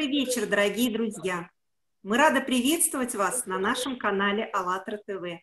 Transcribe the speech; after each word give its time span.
Добрый 0.00 0.18
вечер, 0.18 0.46
дорогие 0.46 0.90
друзья! 0.90 1.50
Мы 2.02 2.16
рады 2.16 2.40
приветствовать 2.40 3.14
вас 3.14 3.44
на 3.44 3.58
нашем 3.58 3.98
канале 3.98 4.44
АЛЛАТРА 4.44 4.96
ТВ. 5.06 5.42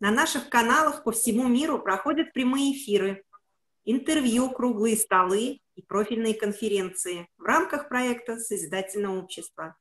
На 0.00 0.10
наших 0.10 0.48
каналах 0.48 1.04
по 1.04 1.12
всему 1.12 1.46
миру 1.46 1.78
проходят 1.78 2.32
прямые 2.32 2.72
эфиры, 2.72 3.22
интервью, 3.84 4.50
круглые 4.50 4.96
столы 4.96 5.60
и 5.76 5.82
профильные 5.82 6.34
конференции 6.34 7.28
в 7.38 7.44
рамках 7.44 7.88
проекта 7.88 8.40
«Созидательное 8.40 9.10
общество». 9.22 9.76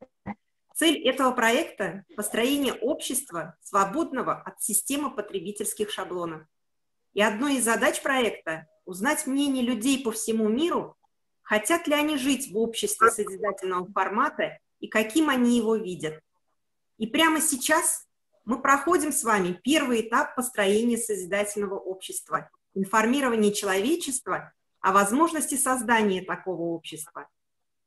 Цель 0.75 1.01
этого 1.07 1.31
проекта– 1.31 2.05
построение 2.15 2.73
общества, 2.73 3.55
свободного 3.63 4.35
от 4.35 4.61
системы 4.61 5.09
потребительских 5.15 5.89
шаблонов. 5.89 6.43
И 7.13 7.23
одной 7.23 7.55
из 7.55 7.63
задач 7.63 8.03
проекта– 8.03 8.67
узнать 8.85 9.25
мнение 9.25 9.63
людей 9.63 10.03
по 10.03 10.11
всему 10.11 10.47
миру, 10.47 10.95
хотят 11.49 11.87
ли 11.87 11.95
они 11.95 12.17
жить 12.17 12.51
в 12.51 12.57
обществе 12.57 13.09
созидательного 13.09 13.91
формата 13.91 14.59
и 14.79 14.87
каким 14.87 15.29
они 15.29 15.57
его 15.57 15.75
видят. 15.75 16.21
И 16.99 17.07
прямо 17.07 17.41
сейчас 17.41 18.05
мы 18.45 18.61
проходим 18.61 19.11
с 19.11 19.23
вами 19.23 19.59
первый 19.63 20.01
этап 20.01 20.35
построения 20.35 20.97
созидательного 20.97 21.79
общества, 21.79 22.51
информирование 22.75 23.51
человечества 23.51 24.53
о 24.79 24.91
возможности 24.91 25.55
создания 25.55 26.21
такого 26.21 26.61
общества– 26.61 27.27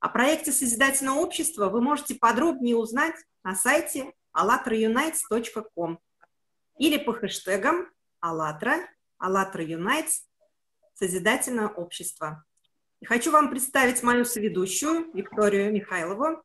о 0.03 0.09
проекте 0.09 0.51
Созидательного 0.51 1.21
общества 1.21 1.69
вы 1.69 1.81
можете 1.81 2.17
подробнее 2.17 2.75
узнать 2.75 3.15
на 3.45 3.55
сайте 3.55 4.13
allatraunites.com 4.37 6.01
или 6.77 6.99
по 6.99 7.13
хэштегам 7.13 7.89
АЛЛАТРА, 8.19 8.81
АЛЛАТРА 9.19 9.63
Unites, 9.63 10.23
Созидательное 10.95 11.69
общество. 11.69 12.45
И 13.03 13.05
хочу 13.05 13.33
вам 13.33 13.51
представить 13.51 14.01
мою 14.05 14.25
соведущую 14.25 15.11
Викторию 15.13 15.73
Михайлову. 15.73 16.41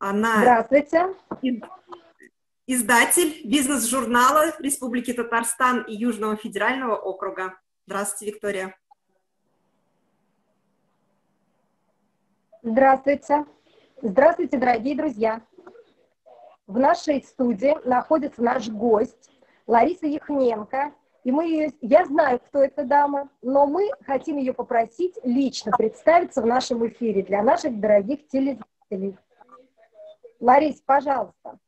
Она 0.00 0.40
Здравствуйте. 0.40 1.14
издатель 2.66 3.48
бизнес-журнала 3.48 4.56
Республики 4.58 5.12
Татарстан 5.12 5.82
и 5.82 5.94
Южного 5.94 6.34
федерального 6.34 6.96
округа. 6.96 7.56
Здравствуйте, 7.86 8.32
Виктория. 8.32 8.76
Здравствуйте. 12.62 13.46
Здравствуйте, 14.02 14.58
дорогие 14.58 14.96
друзья. 14.96 15.42
В 16.66 16.76
нашей 16.76 17.22
студии 17.22 17.76
находится 17.86 18.42
наш 18.42 18.68
гость 18.68 19.30
Лариса 19.68 20.08
Яхненко. 20.08 20.92
И 21.24 21.30
мы 21.30 21.72
я 21.80 22.04
знаю, 22.04 22.40
кто 22.40 22.62
эта 22.62 22.84
дама, 22.84 23.28
но 23.42 23.66
мы 23.66 23.90
хотим 24.04 24.38
ее 24.38 24.52
попросить 24.52 25.14
лично 25.22 25.70
представиться 25.72 26.42
в 26.42 26.46
нашем 26.46 26.86
эфире 26.88 27.22
для 27.22 27.42
наших 27.42 27.78
дорогих 27.78 28.26
телезрителей. 28.26 29.16
Ларис, 30.40 30.82
пожалуйста. 30.84 31.58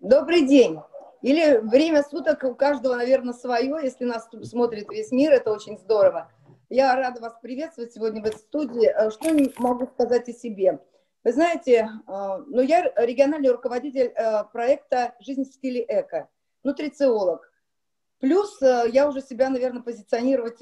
Добрый 0.00 0.46
день. 0.46 0.80
Или 1.20 1.58
время 1.58 2.02
суток 2.02 2.42
у 2.44 2.54
каждого, 2.54 2.96
наверное, 2.96 3.34
свое. 3.34 3.78
Если 3.82 4.04
нас 4.04 4.28
смотрит 4.42 4.90
весь 4.90 5.12
мир, 5.12 5.32
это 5.32 5.52
очень 5.52 5.78
здорово. 5.78 6.30
Я 6.70 6.94
рада 6.96 7.20
вас 7.20 7.34
приветствовать 7.40 7.92
сегодня 7.92 8.22
в 8.22 8.26
этой 8.26 8.38
студии. 8.38 8.86
Э, 8.86 9.10
что 9.10 9.30
могу 9.62 9.86
сказать 9.86 10.28
о 10.28 10.32
себе? 10.32 10.80
Вы 11.22 11.32
знаете, 11.32 11.88
э, 12.06 12.12
ну, 12.46 12.62
я 12.62 12.92
региональный 12.96 13.50
руководитель 13.50 14.12
э, 14.14 14.44
проекта 14.52 15.14
«Жизнь 15.20 15.44
в 15.44 15.52
стиле 15.52 15.84
эко», 15.86 16.28
нутрициолог. 16.62 17.50
Плюс 18.24 18.58
я 18.62 19.06
уже 19.06 19.20
себя, 19.20 19.50
наверное, 19.50 19.82
позиционировать 19.82 20.58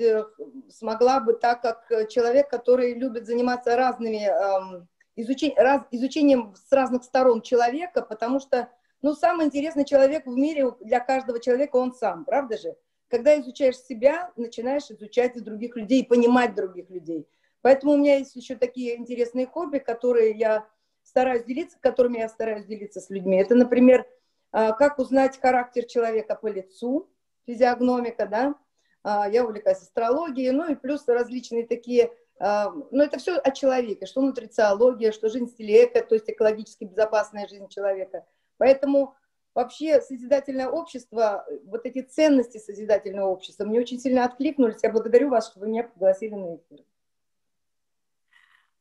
смогла 0.69 1.21
бы 1.21 1.35
так, 1.35 1.63
как 1.63 2.09
человек, 2.09 2.51
который 2.51 2.95
любит 2.95 3.25
заниматься 3.25 3.77
разными 3.77 4.27
эм, 4.27 4.89
изучением, 5.15 5.59
раз, 5.59 5.83
изучением 5.93 6.57
с 6.57 6.73
разных 6.73 7.05
сторон 7.05 7.41
человека, 7.41 8.03
потому 8.03 8.41
что, 8.41 8.69
ну, 9.01 9.15
самый 9.15 9.47
интересный 9.47 9.85
человек 9.85 10.27
в 10.27 10.31
мире 10.31 10.73
для 10.81 10.99
каждого 10.99 11.39
человека 11.39 11.77
он 11.77 11.95
сам, 11.95 12.25
правда 12.25 12.59
же? 12.59 12.75
Когда 13.07 13.41
изучаешь 13.41 13.79
себя, 13.79 14.33
начинаешь 14.35 14.91
изучать 14.91 15.37
и 15.37 15.41
других 15.41 15.77
людей, 15.77 16.03
и 16.03 16.07
понимать 16.09 16.57
других 16.57 16.91
людей. 16.91 17.29
Поэтому 17.61 17.93
у 17.93 17.97
меня 17.97 18.17
есть 18.17 18.35
еще 18.35 18.57
такие 18.57 18.97
интересные 18.97 19.47
хобби, 19.47 19.79
которые 19.79 20.33
я 20.33 20.67
стараюсь 21.05 21.45
делиться, 21.45 21.79
которыми 21.81 22.19
я 22.19 22.29
стараюсь 22.29 22.67
делиться 22.67 23.01
с 23.01 23.09
людьми. 23.09 23.37
Это, 23.37 23.55
например, 23.55 24.05
как 24.51 24.99
узнать 24.99 25.41
характер 25.41 25.85
человека 25.85 26.35
по 26.35 26.49
лицу, 26.49 27.09
физиогномика, 27.47 28.27
да, 28.27 28.55
а, 29.03 29.29
я 29.29 29.45
увлекаюсь 29.45 29.79
астрологией, 29.79 30.51
ну 30.51 30.71
и 30.71 30.75
плюс 30.75 31.07
различные 31.07 31.67
такие, 31.67 32.13
а, 32.39 32.73
ну 32.91 33.03
это 33.03 33.19
все 33.19 33.37
о 33.37 33.51
человеке, 33.51 34.07
что 34.07 34.21
нутрициология, 34.21 35.13
что 35.13 35.29
жизнь 35.29 35.49
стиле 35.49 35.87
то 35.87 36.15
есть 36.15 36.31
экологически 36.31 36.85
безопасная 36.85 37.49
жизнь 37.49 37.69
человека. 37.69 38.25
Поэтому 38.59 39.15
вообще 39.55 40.01
созидательное 40.01 40.69
общество, 40.69 41.45
вот 41.65 41.85
эти 41.85 42.03
ценности 42.03 42.59
созидательного 42.59 43.29
общества 43.29 43.65
мне 43.65 43.81
очень 43.81 43.99
сильно 43.99 44.25
откликнулись. 44.25 44.83
Я 44.83 44.91
благодарю 44.91 45.31
вас, 45.31 45.51
что 45.51 45.61
вы 45.61 45.69
меня 45.69 45.85
пригласили 45.85 46.35
на 46.35 46.57
эфир. 46.57 46.85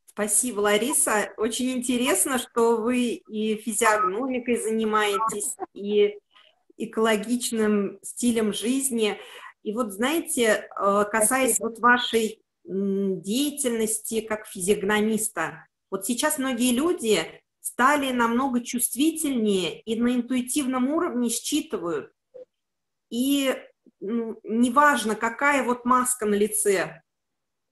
Спасибо, 0.06 0.60
Лариса. 0.60 1.32
Очень 1.38 1.72
интересно, 1.72 2.38
что 2.38 2.76
вы 2.76 3.22
и 3.28 3.56
физиогномикой 3.56 4.56
занимаетесь, 4.56 5.56
и 5.72 6.18
экологичным 6.76 7.98
стилем 8.02 8.52
жизни. 8.52 9.18
И 9.62 9.72
вот, 9.72 9.92
знаете, 9.92 10.68
э, 10.76 11.04
касаясь 11.10 11.56
Спасибо. 11.56 11.68
вот 11.68 11.78
вашей 11.78 12.42
деятельности 12.64 14.20
как 14.20 14.46
физиогномиста, 14.46 15.66
вот 15.90 16.06
сейчас 16.06 16.38
многие 16.38 16.72
люди 16.72 17.42
стали 17.60 18.12
намного 18.12 18.60
чувствительнее 18.60 19.80
и 19.82 20.00
на 20.00 20.14
интуитивном 20.14 20.88
уровне 20.88 21.28
считывают. 21.28 22.12
И 23.10 23.54
ну, 24.00 24.38
неважно, 24.42 25.14
какая 25.14 25.62
вот 25.64 25.84
маска 25.84 26.26
на 26.26 26.34
лице 26.34 27.02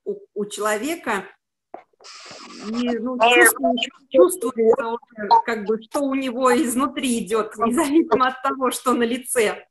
у, 0.04 0.18
у 0.34 0.46
человека, 0.46 1.26
и, 2.68 2.98
ну, 2.98 3.18
чувствуется, 4.08 4.96
как 5.44 5.66
бы, 5.66 5.82
что 5.82 6.00
у 6.00 6.14
него 6.14 6.54
изнутри 6.54 7.24
идет, 7.24 7.54
независимо 7.58 8.28
от 8.28 8.42
того, 8.42 8.70
что 8.70 8.92
на 8.92 9.04
лице. 9.04 9.66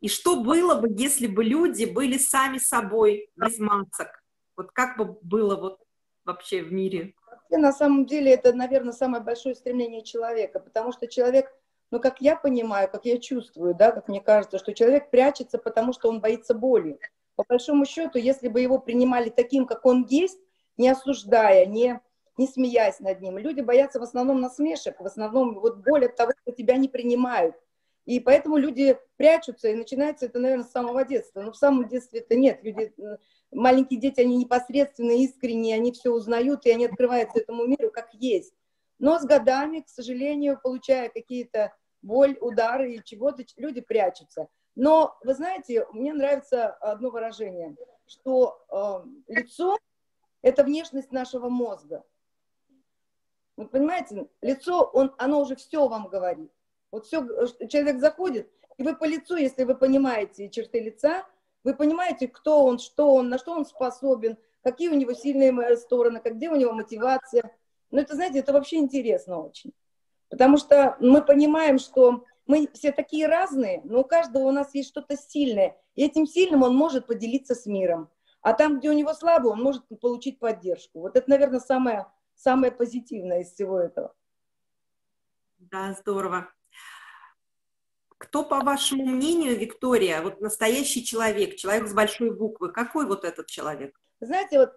И 0.00 0.08
что 0.08 0.42
было 0.42 0.74
бы, 0.80 0.88
если 0.90 1.26
бы 1.26 1.44
люди 1.44 1.84
были 1.84 2.18
сами 2.18 2.58
собой, 2.58 3.30
без 3.36 3.58
масок? 3.58 4.22
Вот 4.56 4.72
как 4.72 4.96
бы 4.96 5.18
было 5.22 5.56
вот 5.56 5.80
вообще 6.24 6.62
в 6.62 6.72
мире? 6.72 7.14
на 7.50 7.72
самом 7.72 8.04
деле 8.04 8.32
это, 8.32 8.52
наверное, 8.52 8.92
самое 8.92 9.22
большое 9.22 9.54
стремление 9.54 10.04
человека, 10.04 10.60
потому 10.60 10.92
что 10.92 11.06
человек, 11.06 11.50
ну, 11.90 11.98
как 11.98 12.20
я 12.20 12.36
понимаю, 12.36 12.90
как 12.90 13.06
я 13.06 13.18
чувствую, 13.18 13.74
да, 13.74 13.90
как 13.90 14.08
мне 14.08 14.20
кажется, 14.20 14.58
что 14.58 14.74
человек 14.74 15.10
прячется, 15.10 15.56
потому 15.56 15.94
что 15.94 16.10
он 16.10 16.20
боится 16.20 16.52
боли. 16.52 16.98
По 17.36 17.44
большому 17.48 17.86
счету, 17.86 18.18
если 18.18 18.48
бы 18.48 18.60
его 18.60 18.78
принимали 18.78 19.30
таким, 19.30 19.64
как 19.64 19.86
он 19.86 20.04
есть, 20.10 20.38
не 20.78 20.88
осуждая, 20.88 21.66
не, 21.66 22.00
не 22.38 22.46
смеясь 22.46 23.00
над 23.00 23.20
ним, 23.20 23.36
люди 23.36 23.60
боятся 23.60 23.98
в 24.00 24.02
основном 24.02 24.40
насмешек, 24.40 25.00
в 25.00 25.06
основном 25.06 25.60
вот 25.60 25.78
боль 25.78 26.06
от 26.06 26.16
того, 26.16 26.32
что 26.40 26.52
тебя 26.52 26.76
не 26.76 26.88
принимают. 26.88 27.56
И 28.06 28.20
поэтому 28.20 28.56
люди 28.56 28.96
прячутся, 29.16 29.68
и 29.68 29.74
начинается 29.74 30.26
это, 30.26 30.38
наверное, 30.38 30.64
с 30.64 30.70
самого 30.70 31.04
детства. 31.04 31.42
Но 31.42 31.52
в 31.52 31.56
самом 31.56 31.88
детстве 31.88 32.20
это 32.20 32.36
нет. 32.36 32.60
Люди 32.62 32.90
маленькие 33.52 34.00
дети, 34.00 34.20
они 34.20 34.38
непосредственно 34.38 35.10
искренние, 35.10 35.74
они 35.74 35.92
все 35.92 36.10
узнают, 36.10 36.64
и 36.64 36.70
они 36.70 36.86
открываются 36.86 37.40
этому 37.40 37.66
миру 37.66 37.90
как 37.90 38.14
есть. 38.14 38.54
Но 38.98 39.18
с 39.18 39.24
годами, 39.24 39.80
к 39.80 39.88
сожалению, 39.88 40.58
получая 40.62 41.10
какие-то 41.10 41.74
боль, 42.00 42.38
удары 42.40 42.94
и 42.94 43.04
чего-то, 43.04 43.44
люди 43.56 43.82
прячутся. 43.82 44.48
Но, 44.74 45.18
вы 45.22 45.34
знаете, 45.34 45.86
мне 45.92 46.14
нравится 46.14 46.68
одно 46.68 47.10
выражение, 47.10 47.76
что 48.06 48.58
э, 49.28 49.32
лицо– 49.34 49.76
это 50.42 50.64
внешность 50.64 51.12
нашего 51.12 51.48
мозга. 51.48 52.04
Вы 53.56 53.66
понимаете, 53.66 54.28
лицо, 54.40 54.82
он, 54.92 55.14
оно 55.18 55.40
уже 55.40 55.56
все 55.56 55.88
вам 55.88 56.08
говорит. 56.08 56.52
Вот 56.90 57.06
все, 57.06 57.26
человек 57.68 57.98
заходит, 57.98 58.50
и 58.76 58.82
вы 58.82 58.96
по 58.96 59.04
лицу, 59.04 59.36
если 59.36 59.64
вы 59.64 59.74
понимаете 59.74 60.48
черты 60.48 60.80
лица– 60.80 61.26
вы 61.64 61.74
понимаете, 61.74 62.28
кто 62.28 62.64
он, 62.64 62.78
что 62.78 63.14
он, 63.14 63.28
на 63.28 63.38
что 63.38 63.52
он 63.52 63.66
способен, 63.66 64.36
какие 64.62 64.88
у 64.88 64.94
него 64.94 65.12
сильные 65.12 65.76
стороны, 65.76 66.20
где 66.24 66.48
у 66.48 66.56
него 66.56 66.72
мотивация. 66.72 67.50
Ну, 67.90 68.00
это, 68.00 68.14
знаете, 68.14 68.38
это 68.38 68.52
вообще 68.52 68.76
интересно 68.76 69.42
очень. 69.42 69.72
Потому 70.28 70.58
что 70.58 70.96
мы 71.00 71.22
понимаем, 71.22 71.78
что 71.78 72.24
мы 72.46 72.68
все 72.74 72.92
такие 72.92 73.26
разные, 73.26 73.80
но 73.84 74.00
у 74.00 74.04
каждого 74.04 74.44
у 74.44 74.52
нас 74.52 74.74
есть 74.74 74.88
что-то 74.88 75.16
сильное. 75.16 75.76
И 75.94 76.04
этим 76.04 76.26
сильным 76.26 76.62
он 76.62 76.74
может 76.74 77.06
поделиться 77.06 77.54
с 77.54 77.66
миром. 77.66 78.08
А 78.48 78.54
там, 78.54 78.78
где 78.78 78.88
у 78.88 78.94
него 78.94 79.12
слабо, 79.12 79.48
он 79.48 79.60
может 79.62 79.82
получить 80.00 80.38
поддержку. 80.38 81.00
Вот 81.00 81.16
это, 81.18 81.28
наверное, 81.28 81.60
самое, 81.60 82.06
самое 82.34 82.72
позитивное 82.72 83.42
из 83.42 83.52
всего 83.52 83.78
этого. 83.78 84.14
Да, 85.58 85.92
здорово. 85.92 86.50
Кто, 88.16 88.44
по 88.44 88.60
вашему 88.60 89.04
мнению, 89.04 89.58
Виктория, 89.58 90.22
вот 90.22 90.40
настоящий 90.40 91.04
человек, 91.04 91.56
человек 91.56 91.88
с 91.88 91.92
большой 91.92 92.34
буквы, 92.34 92.72
какой 92.72 93.04
вот 93.04 93.24
этот 93.26 93.48
человек? 93.48 94.00
Знаете, 94.20 94.60
вот 94.60 94.72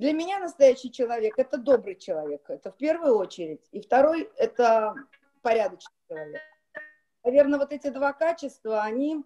Для 0.00 0.12
меня 0.12 0.38
настоящий 0.38 0.90
человек– 0.90 1.34
это 1.36 1.58
добрый 1.58 1.94
человек, 1.94 2.48
это 2.48 2.72
в 2.72 2.76
первую 2.78 3.16
очередь. 3.18 3.66
И 3.70 3.82
второй– 3.82 4.30
это 4.36 4.94
порядочный 5.42 5.92
человек. 6.08 6.40
Наверное, 7.22 7.58
вот 7.58 7.70
эти 7.70 7.88
два 7.88 8.14
качества, 8.14 8.82
они, 8.82 9.22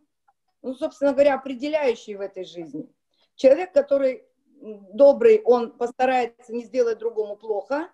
ну, 0.63 0.75
собственно 0.75 1.13
говоря, 1.13 1.35
определяющие 1.35 2.17
в 2.17 2.23
этой 2.23 2.45
жизни. 2.45 2.89
Человек, 3.37 3.73
который 3.73 4.25
добрый, 4.61 5.43
он 5.45 5.73
постарается 5.73 6.53
не 6.53 6.65
сделать 6.65 6.99
другому 6.99 7.37
плохо, 7.37 7.91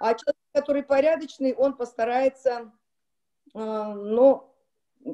а 0.00 0.14
человек, 0.14 0.36
который 0.52 0.82
порядочный, 0.82 1.54
он 1.54 1.76
постарается, 1.76 2.72
э, 3.54 3.58
ну, 3.58 4.50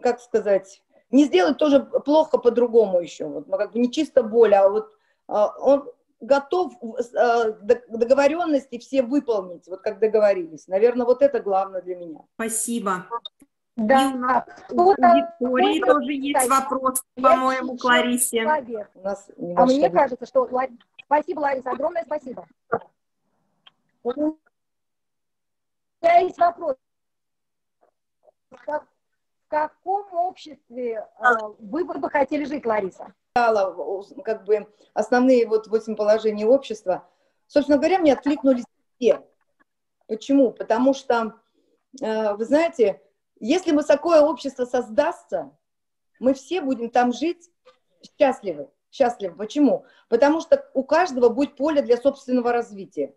как 0.02 0.20
сказать, 0.20 0.82
не 1.10 1.24
сделать 1.24 1.58
тоже 1.58 1.80
плохо 1.80 2.38
по-другому 2.38 3.00
еще. 3.00 3.26
Вот, 3.26 3.48
ну, 3.48 3.56
как 3.56 3.72
бы 3.72 3.78
не 3.80 3.90
чисто 3.90 4.22
боль, 4.22 4.54
а 4.54 4.68
вот 4.68 4.92
э, 5.28 5.46
он 5.58 5.90
готов 6.20 6.74
э, 6.82 7.52
договоренности 7.88 8.78
все 8.78 9.02
выполнить, 9.02 9.66
вот 9.66 9.80
как 9.80 9.98
договорились. 9.98 10.68
Наверное, 10.68 11.06
вот 11.06 11.22
это 11.22 11.40
главное 11.40 11.82
для 11.82 11.96
меня. 11.96 12.20
Спасибо. 12.34 13.06
Да, 13.80 14.12
у 14.12 14.18
нас 14.18 14.44
у 14.68 14.90
Виктории 14.90 15.80
тоже 15.80 16.12
есть 16.12 16.48
вопрос, 16.50 17.02
по-моему, 17.14 17.78
к 17.78 17.84
Ларисе. 17.84 18.42
У 18.94 19.00
нас 19.00 19.30
а 19.56 19.64
мне 19.64 19.88
кажется, 19.88 20.26
что... 20.26 20.46
Спасибо, 21.06 21.40
Лариса, 21.40 21.70
огромное 21.70 22.04
спасибо. 22.04 22.46
У 24.02 24.12
меня 26.02 26.18
есть 26.18 26.36
вопрос. 26.38 26.76
В 28.50 28.82
каком 29.48 30.12
обществе 30.12 31.08
э, 31.18 31.24
вы 31.58 31.84
бы 31.84 32.10
хотели 32.10 32.44
жить, 32.44 32.66
Лариса? 32.66 33.14
Как 33.34 34.44
бы 34.44 34.70
основные 34.92 35.48
вот 35.48 35.68
восемь 35.68 35.96
положений 35.96 36.44
общества. 36.44 37.08
Собственно 37.46 37.78
говоря, 37.78 37.98
мне 37.98 38.12
откликнулись 38.12 38.64
все. 38.98 39.26
Почему? 40.06 40.52
Потому 40.52 40.92
что, 40.92 41.34
э, 42.00 42.34
вы 42.34 42.44
знаете, 42.44 43.00
если 43.40 43.72
высокое 43.72 44.20
общество 44.20 44.66
создастся, 44.66 45.50
мы 46.18 46.34
все 46.34 46.60
будем 46.60 46.90
там 46.90 47.12
жить 47.12 47.50
счастливы. 48.18 48.68
Счастливы. 48.90 49.36
Почему? 49.36 49.86
Потому 50.08 50.40
что 50.40 50.68
у 50.74 50.84
каждого 50.84 51.28
будет 51.28 51.56
поле 51.56 51.80
для 51.80 51.96
собственного 51.96 52.52
развития. 52.52 53.14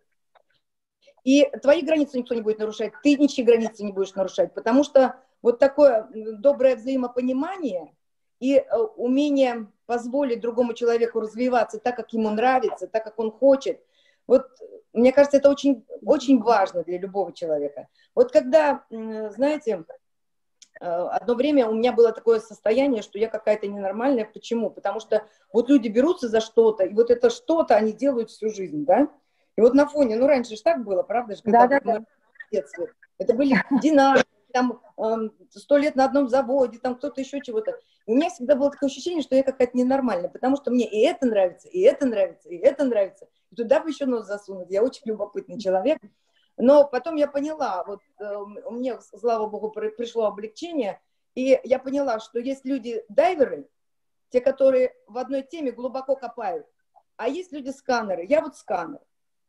И 1.23 1.49
твои 1.61 1.81
границы 1.81 2.17
никто 2.17 2.35
не 2.35 2.41
будет 2.41 2.59
нарушать, 2.59 2.93
ты 3.01 3.15
ничьи 3.15 3.43
границы 3.43 3.83
не 3.83 3.93
будешь 3.93 4.13
нарушать, 4.13 4.53
потому 4.53 4.83
что 4.83 5.15
вот 5.41 5.57
такое 5.57 6.09
доброе 6.13 6.75
взаимопонимание 6.75 7.95
и 8.39 8.55
э, 8.57 8.77
умение 8.97 9.67
позволить 9.85 10.41
другому 10.41 10.73
человеку 10.73 11.21
развиваться 11.21 11.79
так, 11.79 11.95
как 11.95 12.11
ему 12.11 12.29
нравится, 12.29 12.87
так, 12.87 13.05
как 13.05 13.19
он 13.19 13.31
хочет, 13.31 13.81
вот 14.27 14.47
мне 14.93 15.11
кажется, 15.11 15.37
это 15.37 15.49
очень, 15.49 15.85
очень 16.03 16.41
важно 16.41 16.83
для 16.83 16.97
любого 16.97 17.33
человека. 17.33 17.87
Вот 18.15 18.31
когда, 18.31 18.85
знаете, 18.89 19.85
одно 20.83 21.35
время 21.35 21.67
у 21.67 21.73
меня 21.73 21.93
было 21.93 22.11
такое 22.11 22.39
состояние, 22.39 23.01
что 23.01 23.17
я 23.17 23.29
какая-то 23.29 23.67
ненормальная. 23.67 24.25
Почему? 24.25 24.69
Потому 24.69 24.99
что 24.99 25.23
вот 25.51 25.69
люди 25.69 25.87
берутся 25.87 26.27
за 26.27 26.41
что-то, 26.41 26.83
и 26.83 26.93
вот 26.93 27.09
это 27.09 27.29
что-то 27.29 27.75
они 27.75 27.93
делают 27.93 28.29
всю 28.29 28.49
жизнь, 28.49 28.85
да? 28.85 29.07
И 29.55 29.61
вот 29.61 29.73
на 29.73 29.87
фоне, 29.87 30.17
ну 30.17 30.27
раньше 30.27 30.55
же 30.55 30.61
так 30.61 30.83
было, 30.83 31.03
правда 31.03 31.35
же? 31.35 31.41
Когда 31.41 31.67
да, 31.67 31.79
да, 31.79 31.99
да. 31.99 32.61
Это 33.17 33.33
были 33.33 33.55
динамики, 33.81 34.25
там 34.51 34.81
эм, 34.97 35.33
сто 35.49 35.77
лет 35.77 35.95
на 35.95 36.05
одном 36.05 36.29
заводе, 36.29 36.79
там 36.79 36.95
кто-то 36.95 37.21
еще 37.21 37.41
чего-то. 37.41 37.77
У 38.05 38.15
меня 38.15 38.29
всегда 38.29 38.55
было 38.55 38.69
такое 38.69 38.89
ощущение, 38.89 39.21
что 39.21 39.35
я 39.35 39.43
какая-то 39.43 39.77
ненормальная, 39.77 40.29
потому 40.29 40.57
что 40.57 40.71
мне 40.71 40.85
и 40.85 41.01
это 41.01 41.25
нравится, 41.25 41.67
и 41.69 41.79
это 41.79 42.05
нравится, 42.05 42.49
и 42.49 42.57
это 42.57 42.83
нравится. 42.83 43.27
И 43.51 43.55
туда 43.55 43.79
бы 43.79 43.89
еще 43.89 44.05
нос 44.05 44.27
засунуть. 44.27 44.69
Я 44.69 44.83
очень 44.83 45.03
любопытный 45.05 45.59
человек. 45.59 45.99
Но 46.57 46.87
потом 46.87 47.15
я 47.15 47.27
поняла, 47.27 47.83
вот 47.83 48.01
э, 48.19 48.37
мне, 48.69 48.99
слава 49.01 49.47
богу, 49.47 49.71
пришло 49.71 50.25
облегчение, 50.25 51.01
и 51.35 51.59
я 51.63 51.79
поняла, 51.79 52.19
что 52.19 52.39
есть 52.39 52.63
люди-дайверы, 52.63 53.67
те, 54.29 54.39
которые 54.39 54.95
в 55.07 55.17
одной 55.17 55.43
теме 55.43 55.71
глубоко 55.71 56.15
копают, 56.15 56.67
а 57.17 57.27
есть 57.27 57.51
люди-сканеры. 57.51 58.25
Я 58.25 58.41
вот 58.41 58.55
сканер. 58.55 58.99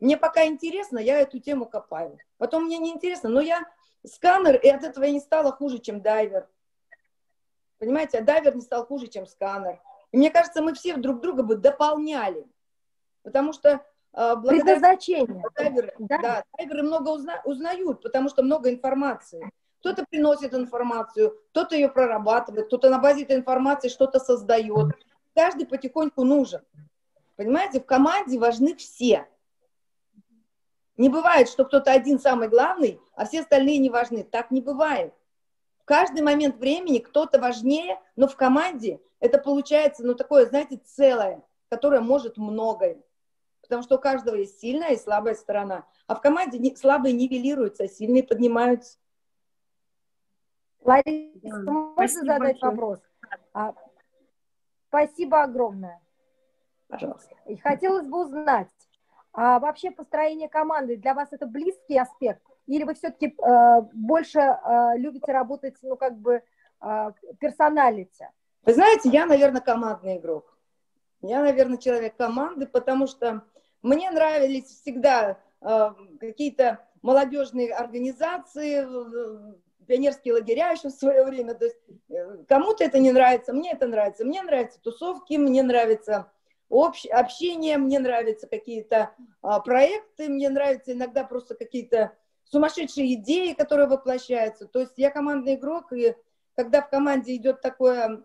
Мне 0.00 0.16
пока 0.16 0.46
интересно, 0.46 0.98
я 0.98 1.18
эту 1.20 1.38
тему 1.38 1.66
копаю. 1.66 2.18
Потом 2.38 2.64
мне 2.64 2.78
не 2.78 2.90
интересно, 2.90 3.28
но 3.28 3.40
я 3.40 3.64
сканер, 4.06 4.56
и 4.56 4.68
от 4.68 4.82
этого 4.82 5.04
я 5.04 5.12
не 5.12 5.20
стала 5.20 5.52
хуже, 5.52 5.78
чем 5.78 6.00
дайвер. 6.00 6.48
Понимаете, 7.78 8.18
а 8.18 8.22
дайвер 8.22 8.54
не 8.54 8.62
стал 8.62 8.86
хуже, 8.86 9.08
чем 9.08 9.26
сканер. 9.26 9.80
И 10.12 10.16
мне 10.16 10.30
кажется, 10.30 10.62
мы 10.62 10.74
все 10.74 10.96
друг 10.96 11.20
друга 11.20 11.42
бы 11.42 11.56
дополняли. 11.56 12.46
Потому 13.22 13.52
что 13.52 13.84
а, 14.14 14.37
Предназначение. 14.37 15.43
Дайверы, 15.56 15.93
да? 15.99 16.19
да, 16.19 16.44
дайверы 16.56 16.82
много 16.84 17.08
узна, 17.08 17.40
узнают, 17.44 18.00
потому 18.00 18.28
что 18.28 18.43
много 18.43 18.70
информации. 18.70 19.50
Кто-то 19.81 20.05
приносит 20.08 20.55
информацию, 20.55 21.37
кто-то 21.50 21.75
ее 21.75 21.88
прорабатывает, 21.88 22.69
кто-то 22.69 22.90
на 22.90 22.99
базе 22.99 23.25
этой 23.25 23.37
информации 23.37 23.88
что-то 23.88 24.20
создает. 24.20 24.94
Каждый 25.34 25.66
потихоньку 25.66 26.22
нужен. 26.22 26.61
Понимаете, 27.37 27.81
в 27.81 27.87
команде 27.87 28.38
важны 28.38 28.76
все. 28.76 29.26
Не 30.96 31.08
бывает, 31.08 31.49
что 31.49 31.64
кто-то 31.64 31.90
один 31.90 32.20
самый 32.20 32.49
главный, 32.49 33.00
а 33.17 33.26
все 33.26 33.40
остальные 33.40 33.78
не 33.78 33.90
важны. 33.90 34.22
Так 34.22 34.52
не 34.52 34.60
бывает. 34.60 35.12
В 35.81 35.84
каждый 35.84 36.22
момент 36.22 36.56
времени 36.56 36.99
кто-то 36.99 37.40
важнее, 37.40 38.00
но 38.14 38.28
в 38.28 38.37
команде 38.37 39.00
это 39.19 39.38
получается, 39.38 40.05
ну, 40.06 40.14
такое, 40.14 40.46
знаете, 40.46 40.81
целое, 40.84 41.43
которое 41.69 42.00
может 42.00 42.37
многое 42.37 43.02
потому 43.64 43.82
что 43.82 43.96
у 43.96 43.99
каждого 43.99 44.37
есть 44.37 44.61
сильная 44.61 44.90
и 44.90 44.99
слабая 44.99 45.34
сторона. 45.34 45.87
А 46.06 46.14
в 46.14 46.20
команде 46.20 46.58
не, 46.58 46.76
слабые 46.76 47.14
нивелируются, 47.14 47.84
а 47.84 47.88
сильные 47.88 48.22
поднимаются. 48.22 48.99
Лариса, 50.82 51.62
да. 51.64 51.72
можно 51.72 52.20
задать 52.20 52.61
большое. 52.61 52.70
вопрос? 52.70 53.00
А, 53.55 53.75
спасибо 54.88 55.43
огромное. 55.43 56.00
Пожалуйста. 56.88 57.34
И 57.46 57.56
хотелось 57.56 58.06
бы 58.06 58.26
узнать, 58.26 58.69
а 59.32 59.58
вообще 59.58 59.90
построение 59.90 60.50
команды 60.50 60.96
для 60.96 61.14
вас 61.14 61.28
это 61.32 61.46
близкий 61.46 61.99
аспект? 61.99 62.43
Или 62.67 62.84
вы 62.84 62.94
все-таки 62.94 63.34
э, 63.37 63.81
больше 63.94 64.40
э, 64.40 64.99
любите 64.99 65.32
работать, 65.32 65.76
ну, 65.82 65.96
как 65.96 66.19
бы, 66.19 66.43
э, 66.82 67.12
персоналите? 67.40 68.31
Вы 68.62 68.75
знаете, 68.75 69.08
я, 69.08 69.26
наверное, 69.26 69.62
командный 69.62 70.19
игрок. 70.19 70.56
Я, 71.22 71.41
наверное, 71.41 71.79
человек 71.79 72.17
команды, 72.17 72.67
потому 72.67 73.06
что 73.06 73.43
мне 73.84 74.10
нравились 74.10 74.64
всегда 74.64 75.38
э, 75.60 75.91
какие-то 76.19 76.81
молодежные 77.03 77.72
организации, 77.72 78.86
пионерские 79.86 80.34
лагеря 80.34 80.70
еще 80.70 80.88
в 80.88 80.93
свое 80.93 81.24
время. 81.24 81.55
То 81.55 81.67
есть 81.67 81.76
э, 82.08 82.44
кому-то 82.48 82.82
это 82.82 82.98
не 82.98 83.12
нравится, 83.12 83.53
мне 83.53 83.72
это 83.72 83.86
нравится. 83.86 84.24
Мне 84.24 84.43
нравятся 84.43 84.81
тусовки, 84.81 85.34
мне 85.34 85.62
нравится 85.62 86.32
общ, 86.70 87.05
общение, 87.06 87.76
мне 87.76 87.98
нравятся 87.98 88.46
какие-то 88.46 89.14
а, 89.43 89.60
проекты, 89.60 90.31
мне 90.31 90.48
нравятся 90.48 90.93
иногда 90.93 91.22
просто 91.22 91.55
какие-то 91.55 92.12
сумасшедшие 92.44 93.14
идеи, 93.14 93.53
которые 93.53 93.86
воплощаются. 93.86 94.67
То 94.67 94.81
есть 94.81 94.94
я 94.96 95.10
командный 95.10 95.56
игрок, 95.56 95.93
и 95.93 96.14
когда 96.56 96.81
в 96.81 96.88
команде 96.88 97.36
идет 97.36 97.60
такое 97.60 98.24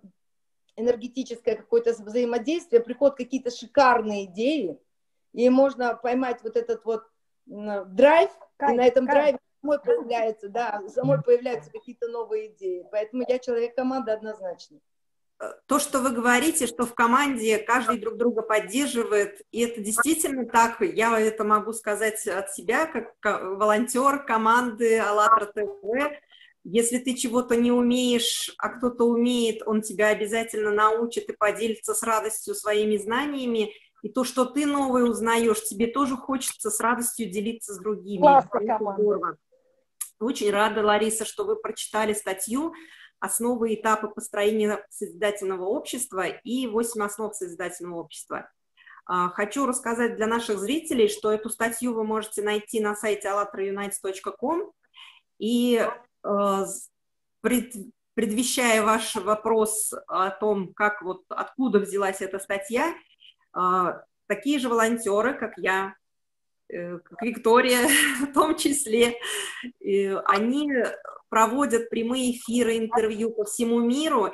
энергетическое 0.77 1.55
какое-то 1.55 1.91
взаимодействие, 1.91 2.81
приходят 2.81 3.17
какие-то 3.17 3.51
шикарные 3.51 4.25
идеи, 4.25 4.79
и 5.33 5.49
можно 5.49 5.95
поймать 5.95 6.41
вот 6.43 6.55
этот 6.55 6.83
вот 6.85 7.03
драйв, 7.45 8.31
кайф, 8.57 8.73
и 8.73 8.77
на 8.77 8.85
этом 8.85 9.05
кайф. 9.05 9.15
драйве 9.15 9.39
самой 9.61 9.79
появляются, 9.79 10.49
да, 10.49 10.81
самой 10.93 11.21
появляются 11.21 11.71
какие-то 11.71 12.07
новые 12.07 12.53
идеи. 12.53 12.85
Поэтому 12.91 13.23
я 13.27 13.39
человек 13.39 13.75
команды 13.75 14.11
однозначно. 14.11 14.79
То, 15.67 15.79
что 15.79 15.99
вы 15.99 16.09
говорите, 16.09 16.67
что 16.67 16.85
в 16.85 16.93
команде 16.93 17.59
каждый 17.59 17.97
друг 17.97 18.17
друга 18.17 18.41
поддерживает, 18.41 19.41
и 19.51 19.61
это 19.61 19.79
действительно 19.79 20.45
так, 20.45 20.81
я 20.81 21.17
это 21.17 21.45
могу 21.45 21.71
сказать 21.71 22.27
от 22.27 22.53
себя, 22.53 22.85
как 22.85 23.13
волонтер 23.57 24.25
команды 24.25 24.99
АЛЛАТРА 24.99 25.45
ТВ, 25.53 26.11
если 26.65 26.97
ты 26.97 27.13
чего-то 27.13 27.55
не 27.55 27.71
умеешь, 27.71 28.53
а 28.57 28.67
кто-то 28.67 29.05
умеет, 29.05 29.65
он 29.65 29.81
тебя 29.81 30.09
обязательно 30.09 30.71
научит 30.71 31.29
и 31.29 31.33
поделится 31.33 31.93
с 31.93 32.03
радостью 32.03 32.53
своими 32.53 32.97
знаниями, 32.97 33.73
и 34.01 34.09
то, 34.09 34.23
что 34.23 34.45
ты 34.45 34.65
новое 34.65 35.03
узнаешь, 35.03 35.63
тебе 35.63 35.87
тоже 35.87 36.15
хочется 36.15 36.69
с 36.69 36.79
радостью 36.79 37.29
делиться 37.29 37.73
с 37.73 37.79
другими. 37.79 38.21
Классно, 38.21 39.37
Очень 40.19 40.51
рада, 40.51 40.83
Лариса, 40.83 41.25
что 41.25 41.45
вы 41.45 41.55
прочитали 41.55 42.13
статью 42.13 42.73
«Основы 43.19 43.71
и 43.71 43.75
этапы 43.75 44.07
построения 44.07 44.85
созидательного 44.89 45.65
общества» 45.65 46.27
и 46.27 46.67
«Восемь 46.67 47.03
основ 47.03 47.35
созидательного 47.35 47.99
общества». 47.99 48.49
А, 49.05 49.29
хочу 49.29 49.65
рассказать 49.65 50.15
для 50.17 50.27
наших 50.27 50.59
зрителей, 50.59 51.07
что 51.07 51.31
эту 51.31 51.49
статью 51.49 51.93
вы 51.93 52.03
можете 52.03 52.43
найти 52.43 52.79
на 52.79 52.95
сайте 52.95 53.27
allatraunites.com. 53.27 54.71
И 55.39 55.85
а, 56.23 56.65
предвещая 58.13 58.83
ваш 58.83 59.15
вопрос 59.15 59.93
о 60.07 60.29
том, 60.29 60.73
как 60.73 61.01
вот 61.01 61.23
откуда 61.29 61.79
взялась 61.79 62.21
эта 62.21 62.37
статья, 62.37 62.93
такие 64.27 64.59
же 64.59 64.69
волонтеры, 64.69 65.33
как 65.33 65.53
я, 65.57 65.95
э, 66.69 66.99
как 66.99 67.21
Виктория 67.21 67.87
в 68.21 68.33
том 68.33 68.55
числе. 68.55 69.15
Они 70.25 70.71
проводят 71.29 71.89
прямые 71.89 72.31
эфиры, 72.31 72.77
интервью 72.77 73.31
по 73.31 73.45
всему 73.45 73.79
миру, 73.79 74.33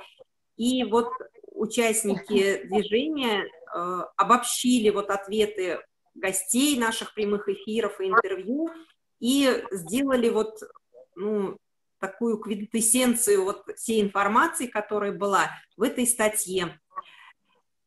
и 0.57 0.83
вот 0.85 1.09
участники 1.51 2.63
движения 2.65 3.43
э, 3.43 4.01
обобщили 4.17 4.89
вот 4.89 5.09
ответы 5.09 5.79
гостей 6.13 6.77
наших 6.79 7.13
прямых 7.13 7.49
эфиров 7.49 7.99
и 7.99 8.07
интервью 8.07 8.69
и 9.19 9.63
сделали 9.71 10.29
вот 10.29 10.59
ну, 11.15 11.57
такую 11.99 12.37
квинтэссенцию 12.37 13.43
вот 13.43 13.63
всей 13.75 14.01
информации, 14.01 14.67
которая 14.67 15.11
была 15.11 15.49
в 15.77 15.83
этой 15.83 16.05
статье. 16.05 16.79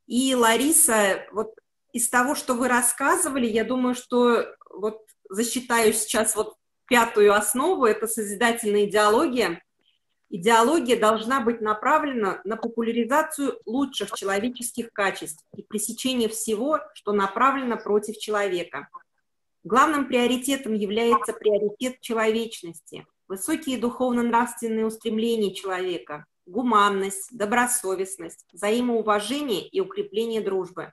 И, 0.09 0.35
Лариса, 0.35 1.27
вот 1.33 1.55
из 1.93 2.09
того, 2.09 2.35
что 2.35 2.55
вы 2.55 2.67
рассказывали, 2.67 3.47
я 3.47 3.62
думаю, 3.62 3.95
что 3.95 4.47
вот 4.71 5.03
засчитаю 5.29 5.93
сейчас 5.93 6.35
вот 6.35 6.55
пятую 6.87 7.35
основу, 7.35 7.85
это 7.85 8.07
созидательная 8.07 8.87
идеология. 8.87 9.62
Идеология 10.31 10.99
должна 10.99 11.41
быть 11.41 11.61
направлена 11.61 12.41
на 12.45 12.57
популяризацию 12.57 13.61
лучших 13.67 14.12
человеческих 14.12 14.93
качеств 14.95 15.45
и 15.55 15.62
пресечение 15.62 16.31
всего, 16.31 16.81
что 16.95 17.12
направлено 17.12 17.77
против 17.77 18.17
человека. 18.17 18.88
Главным 19.62 20.07
приоритетом 20.07 20.73
является 20.73 21.35
приоритет 21.35 22.00
человечности, 22.00 23.07
высокие 23.27 23.77
духовно-нравственные 23.77 24.87
устремления 24.87 25.53
человека, 25.53 26.25
гуманность, 26.49 27.28
добросовестность, 27.31 28.47
взаимоуважение 28.52 29.67
и 29.67 29.81
укрепление 29.81 30.40
дружбы. 30.40 30.93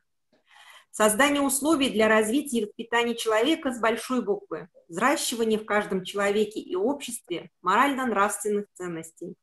Создание 0.91 1.41
условий 1.41 1.89
для 1.89 2.07
развития 2.07 2.59
и 2.59 2.65
воспитания 2.65 3.15
человека 3.15 3.73
с 3.73 3.79
большой 3.79 4.23
буквы, 4.23 4.69
взращивание 4.87 5.59
в 5.59 5.65
каждом 5.65 6.03
человеке 6.03 6.59
и 6.59 6.75
обществе 6.75 7.49
морально-нравственных 7.61 8.67
ценностей, 8.73 9.35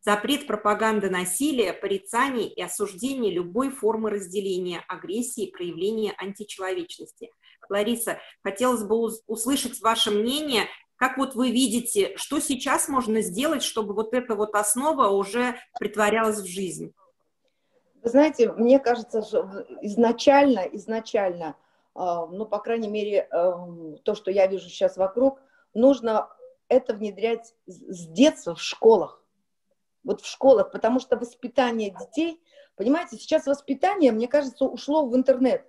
запрет 0.00 0.46
пропаганды 0.46 1.10
насилия, 1.10 1.72
порицания 1.72 2.46
и 2.46 2.60
осуждения 2.60 3.32
любой 3.32 3.70
формы 3.70 4.10
разделения, 4.10 4.84
агрессии, 4.88 5.50
проявления 5.50 6.12
античеловечности. 6.18 7.30
Лариса, 7.68 8.18
хотелось 8.42 8.82
бы 8.82 8.96
услышать 9.26 9.80
ваше 9.80 10.10
мнение, 10.10 10.68
как 11.02 11.18
вот 11.18 11.34
вы 11.34 11.50
видите, 11.50 12.16
что 12.16 12.38
сейчас 12.38 12.86
можно 12.86 13.22
сделать, 13.22 13.64
чтобы 13.64 13.92
вот 13.92 14.14
эта 14.14 14.36
вот 14.36 14.54
основа 14.54 15.08
уже 15.08 15.56
притворялась 15.80 16.38
в 16.38 16.46
жизнь? 16.46 16.94
Вы 18.04 18.08
знаете, 18.08 18.52
мне 18.52 18.78
кажется, 18.78 19.20
что 19.22 19.66
изначально, 19.80 20.60
изначально, 20.60 21.56
а, 21.96 22.26
ну, 22.26 22.46
по 22.46 22.60
крайней 22.60 22.86
мере, 22.86 23.26
эм, 23.32 23.98
то, 24.04 24.14
что 24.14 24.30
я 24.30 24.46
вижу 24.46 24.68
сейчас 24.68 24.96
вокруг, 24.96 25.40
нужно 25.74 26.28
это 26.68 26.94
внедрять 26.94 27.52
с 27.66 28.06
детства 28.06 28.54
в 28.54 28.62
школах. 28.62 29.24
Вот 30.04 30.20
в 30.20 30.30
школах, 30.30 30.70
потому 30.70 31.00
что 31.00 31.16
воспитание 31.16 31.90
детей, 31.90 32.40
понимаете, 32.76 33.16
сейчас 33.16 33.46
воспитание, 33.46 34.12
мне 34.12 34.28
кажется, 34.28 34.66
ушло 34.66 35.04
в 35.04 35.16
интернет. 35.16 35.68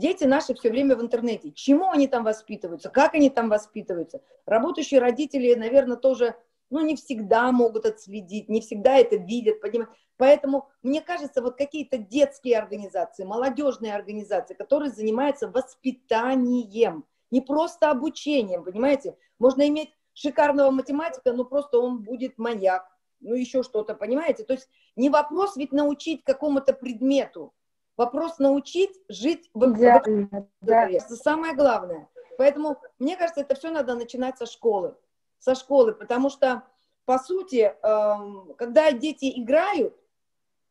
Дети 0.00 0.24
наши 0.24 0.54
все 0.54 0.70
время 0.70 0.96
в 0.96 1.02
интернете. 1.02 1.52
Чему 1.52 1.90
они 1.90 2.08
там 2.08 2.24
воспитываются, 2.24 2.88
как 2.88 3.12
они 3.14 3.28
там 3.28 3.50
воспитываются. 3.50 4.22
Работающие 4.46 4.98
родители, 4.98 5.54
наверное, 5.54 5.98
тоже 5.98 6.36
ну, 6.70 6.80
не 6.80 6.96
всегда 6.96 7.52
могут 7.52 7.84
отследить, 7.84 8.48
не 8.48 8.62
всегда 8.62 8.96
это 8.96 9.16
видят, 9.16 9.60
понимаете. 9.60 9.92
Поэтому, 10.16 10.70
мне 10.82 11.02
кажется, 11.02 11.42
вот 11.42 11.58
какие-то 11.58 11.98
детские 11.98 12.58
организации, 12.58 13.24
молодежные 13.24 13.94
организации, 13.94 14.54
которые 14.54 14.90
занимаются 14.90 15.48
воспитанием, 15.48 17.04
не 17.30 17.42
просто 17.42 17.90
обучением, 17.90 18.64
понимаете. 18.64 19.18
Можно 19.38 19.68
иметь 19.68 19.90
шикарного 20.14 20.70
математика, 20.70 21.34
но 21.34 21.44
просто 21.44 21.78
он 21.78 22.02
будет 22.02 22.38
маньяк, 22.38 22.88
ну, 23.20 23.34
еще 23.34 23.62
что-то, 23.62 23.94
понимаете. 23.94 24.44
То 24.44 24.54
есть 24.54 24.70
не 24.96 25.10
вопрос 25.10 25.56
ведь 25.56 25.72
научить 25.72 26.24
какому-то 26.24 26.72
предмету, 26.72 27.52
вопрос 28.00 28.38
научить 28.38 28.98
жить 29.08 29.50
в 29.54 29.72
Идеально, 29.72 30.48
да. 30.60 30.88
Это 30.88 31.16
самое 31.16 31.54
главное. 31.54 32.08
Поэтому, 32.38 32.76
мне 32.98 33.16
кажется, 33.16 33.42
это 33.42 33.54
все 33.54 33.70
надо 33.70 33.94
начинать 33.94 34.38
со 34.38 34.46
школы 34.46 34.96
со 35.40 35.54
школы, 35.54 35.92
потому 35.92 36.30
что, 36.30 36.62
по 37.04 37.18
сути, 37.18 37.74
эм, 37.82 38.54
когда 38.56 38.92
дети 38.92 39.32
играют, 39.40 39.96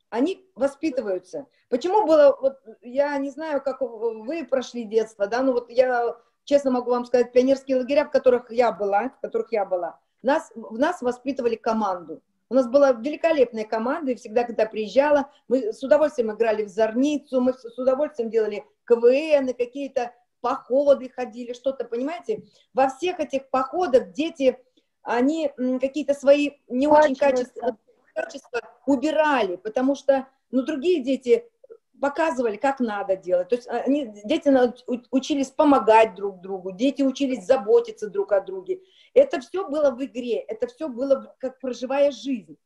они 0.09 0.49
воспитываются. 0.55 1.47
Почему 1.69 2.05
было, 2.05 2.37
вот 2.39 2.57
я 2.81 3.17
не 3.17 3.29
знаю, 3.29 3.61
как 3.61 3.81
вы 3.81 4.45
прошли 4.45 4.83
детство, 4.83 5.27
да, 5.27 5.41
ну 5.41 5.53
вот 5.53 5.69
я 5.69 6.15
честно 6.45 6.71
могу 6.71 6.91
вам 6.91 7.05
сказать, 7.05 7.31
пионерские 7.31 7.77
лагеря, 7.77 8.05
в 8.05 8.11
которых 8.11 8.51
я 8.51 8.71
была, 8.71 9.09
в 9.09 9.19
которых 9.21 9.51
я 9.51 9.65
была, 9.65 9.99
нас, 10.21 10.51
в 10.55 10.79
нас 10.79 11.01
воспитывали 11.01 11.55
команду. 11.55 12.21
У 12.49 12.55
нас 12.55 12.67
была 12.67 12.91
великолепная 12.93 13.63
команда, 13.63 14.11
и 14.11 14.15
всегда, 14.15 14.43
когда 14.43 14.65
приезжала, 14.65 15.31
мы 15.47 15.71
с 15.71 15.83
удовольствием 15.83 16.31
играли 16.31 16.63
в 16.63 16.69
зорницу, 16.69 17.41
мы 17.41 17.53
с 17.53 17.77
удовольствием 17.77 18.31
делали 18.31 18.65
КВН, 18.85 19.53
какие-то 19.53 20.13
походы 20.41 21.09
ходили, 21.09 21.53
что-то, 21.53 21.85
понимаете? 21.85 22.43
Во 22.73 22.89
всех 22.89 23.19
этих 23.19 23.49
походах 23.49 24.13
дети, 24.13 24.57
они 25.03 25.51
какие-то 25.79 26.13
свои 26.15 26.51
не 26.67 26.87
очень 26.87 27.15
качественные 27.15 27.77
качества 28.15 28.61
убирали, 28.85 29.55
потому 29.57 29.95
что, 29.95 30.27
ну, 30.49 30.63
другие 30.63 31.03
дети 31.03 31.49
показывали, 31.99 32.57
как 32.57 32.79
надо 32.79 33.15
делать. 33.15 33.49
То 33.49 33.55
есть 33.55 33.67
они, 33.67 34.13
дети 34.23 34.49
учились 35.11 35.51
помогать 35.51 36.15
друг 36.15 36.41
другу, 36.41 36.71
дети 36.71 37.01
учились 37.01 37.45
заботиться 37.45 38.09
друг 38.09 38.31
о 38.31 38.41
друге. 38.41 38.81
Это 39.13 39.39
все 39.39 39.67
было 39.67 39.91
в 39.91 40.03
игре, 40.03 40.37
это 40.37 40.67
все 40.67 40.87
было 40.87 41.35
как 41.39 41.59
проживая 41.59 42.11
жизнь. 42.11 42.57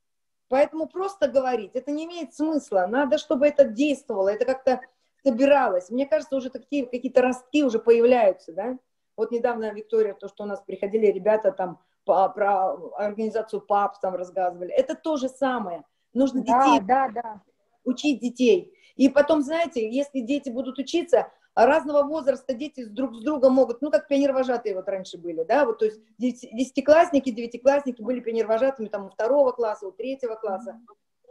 Поэтому 0.50 0.88
просто 0.88 1.28
говорить, 1.28 1.72
это 1.74 1.92
не 1.92 2.06
имеет 2.06 2.34
смысла. 2.34 2.86
Надо, 2.88 3.18
чтобы 3.18 3.48
это 3.48 3.63
действовало, 3.63 4.30
это 4.30 4.46
как-то 4.46 4.82
собиралась. 5.24 5.90
Мне 5.90 6.06
кажется, 6.06 6.36
уже 6.36 6.50
такие 6.50 6.86
какие-то 6.86 7.22
ростки 7.22 7.63
уже 7.63 7.80
появляются, 7.80 8.54
да. 8.54 8.78
Вот 9.16 9.32
недавно, 9.32 9.72
Виктория, 9.72 10.13
то, 10.13 10.28
что 10.28 10.44
у 10.44 10.48
нас 10.48 10.62
приходили 10.62 11.08
ребята 11.08 11.52
там 11.52 11.80
по, 12.06 12.28
про 12.30 12.74
организацию 12.98 13.62
ПАП 13.62 14.00
там 14.00 14.16
рассказывали, 14.16 14.72
это 14.72 14.96
то 14.96 15.18
же 15.18 15.30
самое. 15.30 15.84
Нужно 16.13 16.42
детей 16.42 16.80
да, 16.82 17.10
да. 17.10 17.42
учить 17.84 18.20
детей. 18.20 18.78
И 18.95 19.09
потом, 19.09 19.41
знаете, 19.41 19.89
если 19.89 20.19
дети 20.19 20.50
будут 20.50 20.77
учиться, 20.77 21.31
разного 21.55 22.03
возраста 22.03 22.53
дети 22.53 22.85
друг 22.85 23.15
с 23.15 23.21
другом 23.21 23.53
могут, 23.53 23.81
ну, 23.81 23.91
как 23.91 24.07
пионервожатые 24.07 24.75
вот 24.75 24.88
раньше 24.88 25.17
были, 25.17 25.43
да, 25.43 25.65
вот, 25.65 25.79
то 25.79 25.85
есть 25.85 26.01
десятиклассники, 26.17 27.31
девятиклассники 27.31 28.01
были 28.01 28.19
пионервожатыми 28.19 28.88
там 28.88 29.05
у 29.05 29.09
второго 29.09 29.51
класса, 29.51 29.88
у 29.88 29.91
третьего 29.91 30.35
класса. 30.35 30.79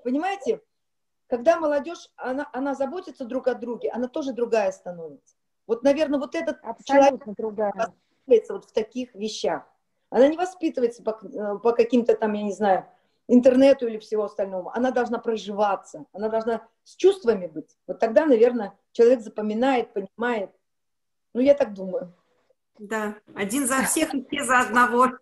Понимаете, 0.05 0.61
когда 1.29 1.59
молодежь, 1.59 2.11
она, 2.17 2.49
она 2.53 2.75
заботится 2.75 3.25
друг 3.25 3.49
о 3.49 3.55
друге, 3.55 3.91
она 3.91 4.09
тоже 4.09 4.33
другая 4.33 4.71
становится. 4.73 5.35
Вот, 5.67 5.83
наверное, 5.83 6.19
вот 6.19 6.35
этот 6.35 6.59
Абсолютно 6.63 6.85
человек 6.85 7.37
другая. 7.37 7.73
воспитывается 7.75 8.53
вот 8.53 8.65
в 8.65 8.73
таких 8.73 9.15
вещах. 9.15 9.63
Она 10.11 10.29
не 10.29 10.37
воспитывается 10.37 11.03
по, 11.03 11.19
э, 11.23 11.59
по 11.59 11.73
каким-то 11.73 12.15
там, 12.17 12.35
я 12.35 12.43
не 12.43 12.53
знаю, 12.53 12.87
интернету 13.33 13.87
или 13.87 13.99
всего 13.99 14.25
остального. 14.25 14.75
Она 14.75 14.91
должна 14.91 15.19
проживаться, 15.19 16.05
она 16.13 16.29
должна 16.29 16.67
с 16.85 16.97
чувствами 16.97 17.47
быть. 17.47 17.77
Вот 17.87 17.99
тогда, 17.99 18.27
наверное, 18.27 18.73
человек 18.93 19.21
запоминает, 19.21 19.93
понимает. 19.93 20.51
Ну, 21.35 21.41
я 21.41 21.55
так 21.55 21.73
думаю. 21.73 22.13
Да, 22.79 23.15
один 23.35 23.67
за 23.67 23.83
всех 23.83 24.13
и 24.15 24.25
все 24.25 24.45
за 24.45 24.61
одного. 24.61 25.13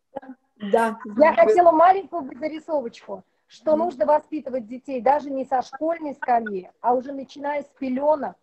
Да. 0.57 0.99
Я 1.19 1.35
хотела 1.35 1.73
маленькую 1.73 2.31
зарисовочку 2.39 3.25
что 3.51 3.75
нужно 3.75 4.07
воспитывать 4.07 4.69
детей 4.69 5.01
даже 5.01 5.29
не 5.29 5.45
со 5.45 5.61
школьной 5.61 6.15
скамьи, 6.15 6.71
а 6.81 6.95
уже 6.95 7.13
начиная 7.13 7.63
с 7.63 7.67
пеленок. 7.81 8.37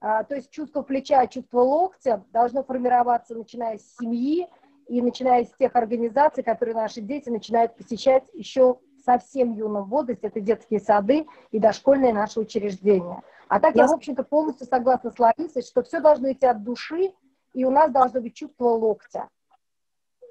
А, 0.00 0.24
то 0.24 0.34
есть 0.34 0.50
чувство 0.50 0.82
плеча, 0.82 1.24
чувство 1.28 1.60
локтя 1.60 2.24
должно 2.32 2.64
формироваться, 2.64 3.36
начиная 3.36 3.78
с 3.78 3.96
семьи 3.96 4.48
и 4.88 5.00
начиная 5.00 5.44
с 5.44 5.52
тех 5.52 5.76
организаций, 5.76 6.42
которые 6.42 6.74
наши 6.74 7.00
дети 7.00 7.28
начинают 7.28 7.76
посещать 7.76 8.24
еще 8.32 8.78
совсем 9.08 9.54
юном 9.54 9.84
возрасте. 9.84 10.26
Это 10.26 10.40
детские 10.40 10.80
сады 10.80 11.26
и 11.50 11.58
дошкольные 11.58 12.12
наши 12.12 12.38
учреждения. 12.40 13.22
А 13.48 13.58
так 13.58 13.74
я, 13.74 13.86
в 13.86 13.92
общем-то, 13.92 14.22
полностью 14.22 14.66
согласна 14.66 15.10
с 15.10 15.18
Ларисой, 15.18 15.62
что 15.62 15.82
все 15.82 16.00
должно 16.00 16.30
идти 16.30 16.44
от 16.44 16.62
души, 16.62 17.14
и 17.54 17.64
у 17.64 17.70
нас 17.70 17.90
должно 17.90 18.20
быть 18.20 18.34
чувство 18.34 18.64
локтя. 18.64 19.28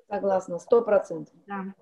Согласна, 0.08 0.60
сто 0.60 0.84
процентов. 0.84 1.34
Да. 1.48 1.74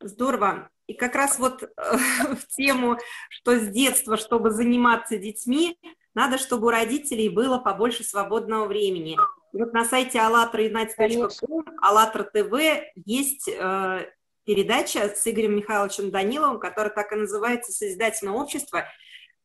Здорово. 0.00 0.70
И 0.86 0.94
как 0.94 1.14
раз 1.14 1.38
вот 1.38 1.62
э, 1.62 1.66
в 2.34 2.46
тему, 2.48 2.96
что 3.28 3.58
с 3.58 3.68
детства, 3.68 4.16
чтобы 4.16 4.50
заниматься 4.50 5.18
детьми, 5.18 5.78
надо, 6.14 6.38
чтобы 6.38 6.68
у 6.68 6.70
родителей 6.70 7.28
было 7.28 7.58
побольше 7.58 8.04
свободного 8.04 8.66
времени. 8.66 9.18
И 9.52 9.58
вот 9.58 9.74
на 9.74 9.84
сайте 9.84 10.18
allatraunited.com, 10.18 11.64
АЛЛАТРА 11.82 12.24
ТВ 12.24 12.54
есть 13.04 13.48
э, 13.48 14.06
передача 14.44 15.08
с 15.14 15.26
Игорем 15.26 15.56
Михайловичем 15.56 16.10
Даниловым, 16.10 16.58
которая 16.58 16.92
так 16.92 17.12
и 17.12 17.16
называется 17.16 17.72
«Созидательное 17.72 18.34
общество», 18.34 18.84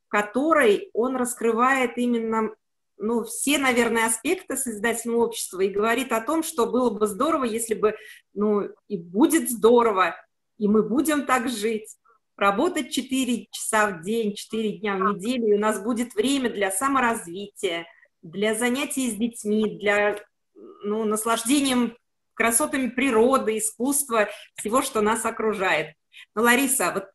в 0.08 0.10
которой 0.10 0.90
он 0.94 1.16
раскрывает 1.16 1.98
именно 1.98 2.52
ну, 2.98 3.24
все, 3.24 3.58
наверное, 3.60 4.08
аспекты 4.08 4.58
созидательного 4.58 5.26
общества 5.26 5.62
и 5.62 5.70
говорит 5.70 6.12
о 6.12 6.22
том, 6.22 6.44
что 6.44 6.66
было 6.66 6.90
бы 6.90 7.06
здорово, 7.06 7.44
если 7.44 7.76
бы, 7.76 7.96
ну, 8.34 8.70
и 8.88 8.98
будет 8.98 9.52
здорово, 9.52 10.16
и 10.58 10.68
мы 10.68 10.82
будем 10.82 11.26
так 11.26 11.48
жить, 11.48 11.96
работать 12.36 12.92
4 12.92 13.48
часа 13.52 13.90
в 13.90 14.02
день, 14.02 14.34
4 14.34 14.80
дня 14.80 14.96
в 14.96 15.00
неделю, 15.00 15.48
и 15.48 15.54
у 15.54 15.60
нас 15.60 15.82
будет 15.82 16.16
время 16.16 16.50
для 16.50 16.72
саморазвития, 16.72 17.86
для 18.22 18.56
занятий 18.56 19.12
с 19.12 19.16
детьми, 19.16 19.78
для 19.80 20.18
ну, 20.84 21.06
наслаждением 21.06 21.96
красотами 22.38 22.88
природы, 22.88 23.58
искусства, 23.58 24.30
всего, 24.56 24.82
что 24.82 25.02
нас 25.02 25.26
окружает. 25.26 25.96
Но, 26.36 26.44
Лариса, 26.44 26.92
вот 26.94 27.06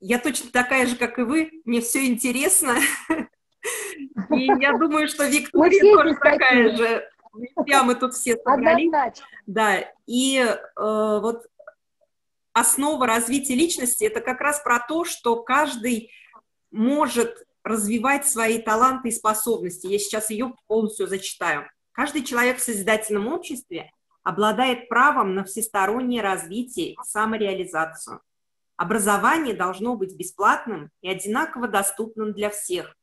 я 0.00 0.18
точно 0.18 0.50
такая 0.50 0.86
же, 0.86 0.96
как 0.96 1.18
и 1.18 1.22
вы, 1.22 1.50
мне 1.64 1.80
все 1.80 2.06
интересно, 2.06 2.76
и 4.30 4.46
я 4.60 4.76
думаю, 4.78 5.08
что 5.08 5.26
Виктория 5.26 5.94
тоже 5.94 6.14
такая 6.14 6.76
же. 6.76 7.08
Я 7.66 7.82
мы 7.82 7.94
тут 7.94 8.14
все 8.14 8.36
собрались. 8.36 8.90
Да, 9.46 9.84
и 10.06 10.38
э, 10.38 10.56
вот 10.76 11.46
основа 12.52 13.06
развития 13.06 13.54
личности 13.54 14.04
это 14.04 14.20
как 14.20 14.40
раз 14.40 14.60
про 14.60 14.80
то, 14.80 15.04
что 15.04 15.42
каждый 15.42 16.10
может 16.70 17.44
развивать 17.62 18.26
свои 18.26 18.58
таланты 18.58 19.08
и 19.08 19.12
способности. 19.12 19.86
Я 19.86 19.98
сейчас 19.98 20.30
ее 20.30 20.54
полностью 20.66 21.06
зачитаю. 21.06 21.68
Каждый 21.92 22.22
человек 22.22 22.58
в 22.58 22.62
созидательном 22.62 23.28
обществе 23.28 23.90
обладает 24.28 24.90
правом 24.90 25.34
на 25.34 25.44
всестороннее 25.44 26.20
развитие 26.20 26.92
и 26.92 26.96
самореализацию. 27.02 28.20
Образование 28.76 29.54
должно 29.54 29.96
быть 29.96 30.14
бесплатным 30.14 30.90
и 31.00 31.08
одинаково 31.08 31.66
доступным 31.66 32.34
для 32.34 32.50
всех, 32.50 32.94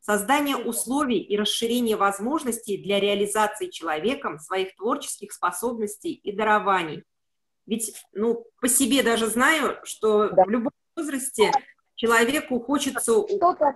создание 0.00 0.56
условий 0.56 1.18
и 1.18 1.36
расширение 1.36 1.96
возможностей 1.96 2.82
для 2.82 2.98
реализации 2.98 3.68
человеком 3.68 4.38
своих 4.38 4.74
творческих 4.74 5.32
способностей 5.32 6.14
и 6.14 6.32
дарований. 6.32 7.04
Ведь, 7.66 7.94
ну, 8.14 8.46
по 8.62 8.66
себе 8.66 9.02
даже 9.02 9.26
знаю, 9.26 9.78
что 9.84 10.30
да. 10.30 10.44
в 10.44 10.48
любом 10.48 10.72
возрасте 10.96 11.52
человеку 11.94 12.58
хочется 12.58 13.12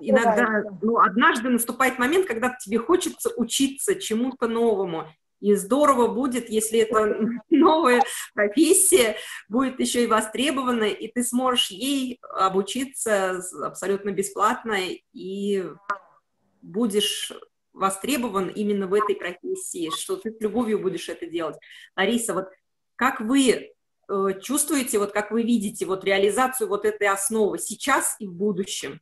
иногда, 0.01 0.65
ну, 0.81 0.99
однажды 0.99 1.51
наступает 1.51 1.99
момент, 1.99 2.27
когда 2.27 2.57
тебе 2.59 2.79
хочется 2.79 3.31
учиться 3.37 3.95
чему-то 3.95 4.49
новому. 4.49 5.07
И 5.41 5.55
здорово 5.55 6.09
будет, 6.09 6.49
если 6.49 6.81
эта 6.81 7.17
новая 7.51 8.03
профессия 8.35 9.17
будет 9.49 9.81
еще 9.81 10.05
и 10.05 10.09
востребована, 10.09 10.85
и 10.85 11.09
ты 11.09 11.23
сможешь 11.23 11.71
ей 11.71 12.19
обучиться 12.23 13.43
абсолютно 13.63 14.11
бесплатно 14.11 14.79
и 15.13 15.65
будешь 16.63 17.33
востребован 17.73 18.49
именно 18.49 18.87
в 18.87 18.95
этой 18.95 19.17
профессии, 19.17 19.91
что 19.91 20.17
ты 20.17 20.31
с 20.31 20.41
любовью 20.41 20.79
будешь 20.79 21.09
это 21.09 21.27
делать. 21.27 21.57
Лариса, 21.97 22.33
вот 22.33 22.47
как 22.97 23.21
вы 23.21 23.51
э, 23.51 24.41
чувствуете, 24.41 24.99
вот 24.99 25.13
как 25.13 25.31
вы 25.33 25.43
видите 25.43 25.85
вот 25.85 26.05
реализацию 26.05 26.69
вот 26.69 26.85
этой 26.85 27.09
основы 27.09 27.59
сейчас 27.59 28.17
и 28.21 28.27
в 28.27 28.33
будущем? 28.33 29.01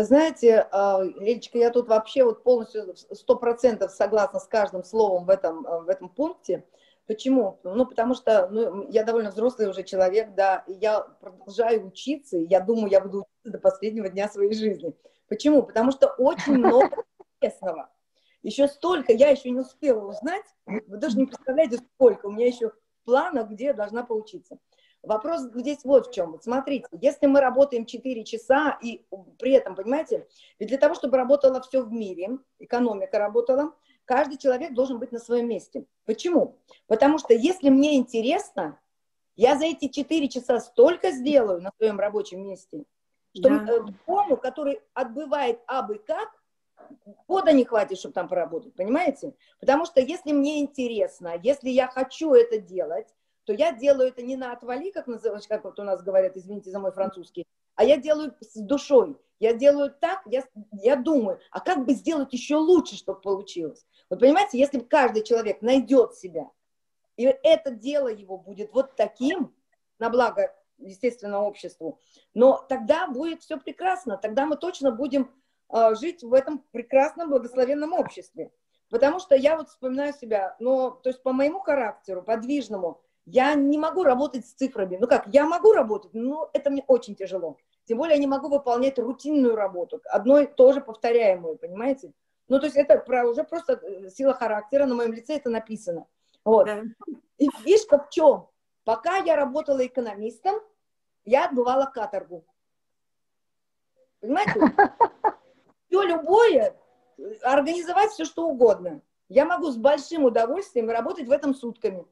Вы 0.00 0.06
знаете, 0.06 0.66
э, 0.72 1.04
Лилечка, 1.18 1.58
я 1.58 1.68
тут 1.68 1.86
вообще 1.88 2.24
вот 2.24 2.42
полностью 2.42 2.96
сто 2.96 3.36
процентов 3.36 3.90
согласна 3.92 4.40
с 4.40 4.46
каждым 4.46 4.82
словом 4.82 5.26
в 5.26 5.28
этом, 5.28 5.66
э, 5.66 5.80
в 5.82 5.90
этом 5.90 6.08
пункте. 6.08 6.64
Почему? 7.06 7.60
Ну, 7.64 7.84
потому 7.84 8.14
что 8.14 8.48
ну, 8.48 8.88
я 8.88 9.04
довольно 9.04 9.30
взрослый 9.30 9.68
уже 9.68 9.82
человек, 9.82 10.34
да, 10.34 10.64
и 10.66 10.72
я 10.72 11.00
продолжаю 11.00 11.88
учиться, 11.88 12.38
и 12.38 12.46
я 12.46 12.60
думаю, 12.60 12.90
я 12.90 13.02
буду 13.02 13.26
учиться 13.26 13.52
до 13.52 13.58
последнего 13.58 14.08
дня 14.08 14.26
своей 14.30 14.54
жизни. 14.54 14.96
Почему? 15.28 15.64
Потому 15.64 15.90
что 15.92 16.06
очень 16.16 16.54
много 16.54 17.04
интересного. 17.38 17.90
Еще 18.42 18.68
столько 18.68 19.12
я 19.12 19.28
еще 19.28 19.50
не 19.50 19.60
успела 19.60 20.02
узнать, 20.06 20.46
вы 20.64 20.96
даже 20.96 21.18
не 21.18 21.26
представляете, 21.26 21.76
сколько 21.76 22.24
у 22.24 22.32
меня 22.32 22.46
еще 22.46 22.72
планов, 23.04 23.50
где 23.50 23.66
я 23.66 23.74
должна 23.74 24.02
поучиться. 24.02 24.56
Вопрос 25.02 25.42
здесь 25.54 25.82
вот 25.84 26.08
в 26.08 26.12
чем. 26.12 26.38
смотрите, 26.42 26.86
если 26.92 27.26
мы 27.26 27.40
работаем 27.40 27.86
4 27.86 28.22
часа, 28.24 28.78
и 28.82 29.02
при 29.38 29.52
этом, 29.52 29.74
понимаете, 29.74 30.26
ведь 30.58 30.68
для 30.68 30.78
того, 30.78 30.94
чтобы 30.94 31.16
работало 31.16 31.62
все 31.62 31.82
в 31.82 31.90
мире, 31.90 32.38
экономика 32.58 33.18
работала, 33.18 33.72
каждый 34.04 34.36
человек 34.36 34.74
должен 34.74 34.98
быть 34.98 35.10
на 35.10 35.18
своем 35.18 35.48
месте. 35.48 35.86
Почему? 36.04 36.58
Потому 36.86 37.18
что 37.18 37.32
если 37.32 37.70
мне 37.70 37.96
интересно, 37.96 38.78
я 39.36 39.56
за 39.56 39.66
эти 39.66 39.88
4 39.88 40.28
часа 40.28 40.60
столько 40.60 41.12
сделаю 41.12 41.62
на 41.62 41.70
своем 41.78 41.98
рабочем 41.98 42.42
месте, 42.42 42.84
что 43.34 43.48
да. 43.48 43.64
другому, 43.64 44.36
который 44.36 44.80
отбывает 44.92 45.60
абы 45.66 45.98
как, 45.98 46.28
года 47.26 47.52
не 47.52 47.64
хватит, 47.64 47.98
чтобы 47.98 48.12
там 48.12 48.28
поработать, 48.28 48.74
понимаете? 48.74 49.34
Потому 49.60 49.86
что 49.86 50.00
если 50.00 50.32
мне 50.32 50.60
интересно, 50.60 51.38
если 51.42 51.70
я 51.70 51.88
хочу 51.88 52.34
это 52.34 52.58
делать, 52.58 53.08
то 53.50 53.54
я 53.54 53.72
делаю 53.72 54.10
это 54.10 54.22
не 54.22 54.36
на 54.36 54.52
отвали, 54.52 54.92
как, 54.92 55.08
называть, 55.08 55.48
как 55.48 55.64
вот 55.64 55.80
у 55.80 55.82
нас 55.82 56.04
говорят, 56.04 56.36
извините 56.36 56.70
за 56.70 56.78
мой 56.78 56.92
французский, 56.92 57.48
а 57.74 57.82
я 57.82 57.96
делаю 57.96 58.32
с 58.40 58.54
душой. 58.60 59.18
Я 59.40 59.54
делаю 59.54 59.90
так, 59.90 60.22
я, 60.26 60.44
я 60.70 60.94
думаю, 60.94 61.40
а 61.50 61.58
как 61.58 61.84
бы 61.84 61.94
сделать 61.94 62.32
еще 62.32 62.54
лучше, 62.58 62.94
чтобы 62.94 63.20
получилось? 63.20 63.84
Вот 64.08 64.20
понимаете, 64.20 64.56
если 64.56 64.78
каждый 64.78 65.24
человек 65.24 65.62
найдет 65.62 66.14
себя, 66.14 66.48
и 67.16 67.24
это 67.24 67.72
дело 67.72 68.06
его 68.06 68.38
будет 68.38 68.72
вот 68.72 68.94
таким, 68.94 69.52
на 69.98 70.10
благо 70.10 70.54
естественно, 70.78 71.42
обществу. 71.42 71.98
Но 72.32 72.64
тогда 72.68 73.08
будет 73.08 73.42
все 73.42 73.58
прекрасно, 73.58 74.16
тогда 74.16 74.46
мы 74.46 74.58
точно 74.58 74.92
будем 74.92 75.28
э, 75.70 75.96
жить 75.96 76.22
в 76.22 76.32
этом 76.34 76.64
прекрасном, 76.70 77.30
благословенном 77.30 77.94
обществе. 77.94 78.52
Потому 78.90 79.18
что 79.18 79.34
я 79.34 79.56
вот 79.56 79.70
вспоминаю 79.70 80.12
себя, 80.12 80.54
но, 80.60 80.90
то 80.90 81.08
есть 81.08 81.20
по 81.24 81.32
моему 81.32 81.58
характеру, 81.58 82.22
подвижному, 82.22 83.02
я 83.26 83.54
не 83.54 83.78
могу 83.78 84.02
работать 84.02 84.46
с 84.46 84.52
цифрами. 84.52 84.98
Ну 85.00 85.06
как, 85.06 85.26
я 85.28 85.46
могу 85.46 85.72
работать, 85.72 86.14
но 86.14 86.50
это 86.52 86.70
мне 86.70 86.84
очень 86.86 87.14
тяжело. 87.14 87.56
Тем 87.84 87.98
более 87.98 88.14
я 88.14 88.20
не 88.20 88.26
могу 88.26 88.48
выполнять 88.48 88.98
рутинную 88.98 89.56
работу, 89.56 90.00
одной 90.04 90.46
тоже 90.46 90.80
повторяемую, 90.80 91.56
понимаете? 91.56 92.12
Ну, 92.48 92.58
то 92.58 92.66
есть 92.66 92.76
это 92.76 92.98
про, 92.98 93.26
уже 93.28 93.44
просто 93.44 93.74
э, 93.74 94.10
сила 94.10 94.34
характера, 94.34 94.84
на 94.84 94.96
моем 94.96 95.12
лице 95.12 95.36
это 95.36 95.50
написано. 95.50 96.06
Вот. 96.44 96.66
Да. 96.66 96.82
И 97.38 97.48
фишка 97.62 97.98
в 97.98 98.10
чем? 98.10 98.48
Пока 98.84 99.18
я 99.18 99.36
работала 99.36 99.86
экономистом, 99.86 100.56
я 101.24 101.44
отбывала 101.44 101.86
каторгу. 101.86 102.44
Понимаете? 104.20 104.60
Все 105.88 106.02
любое, 106.02 106.76
организовать 107.42 108.10
все, 108.10 108.24
что 108.24 108.48
угодно. 108.48 109.00
Я 109.28 109.44
могу 109.44 109.70
с 109.70 109.76
большим 109.76 110.24
удовольствием 110.24 110.90
работать 110.90 111.28
в 111.28 111.32
этом 111.32 111.54
сутками. 111.54 112.04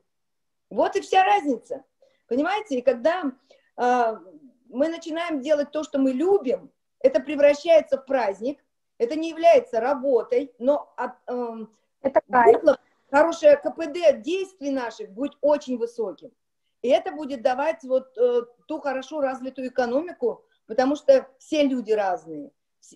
Вот 0.70 0.96
и 0.96 1.00
вся 1.00 1.24
разница. 1.24 1.84
Понимаете? 2.26 2.78
И 2.78 2.82
когда 2.82 3.24
э, 3.76 4.16
мы 4.68 4.88
начинаем 4.88 5.40
делать 5.40 5.70
то, 5.70 5.82
что 5.82 5.98
мы 5.98 6.12
любим, 6.12 6.70
это 7.00 7.20
превращается 7.20 7.96
в 7.96 8.04
праздник, 8.04 8.58
это 8.98 9.16
не 9.16 9.30
является 9.30 9.80
работой, 9.80 10.52
но 10.58 10.92
от, 10.96 11.12
э, 11.26 11.66
это 12.02 12.20
хорошее 13.10 13.56
КПД 13.56 14.20
действий 14.22 14.70
наших 14.70 15.10
будет 15.10 15.36
очень 15.40 15.78
высоким. 15.78 16.30
И 16.82 16.88
это 16.88 17.12
будет 17.12 17.42
давать 17.42 17.82
вот 17.82 18.16
э, 18.16 18.42
ту 18.66 18.80
хорошо 18.80 19.20
развитую 19.20 19.68
экономику, 19.68 20.44
потому 20.66 20.96
что 20.96 21.26
все 21.38 21.64
люди 21.64 21.92
разные. 21.92 22.52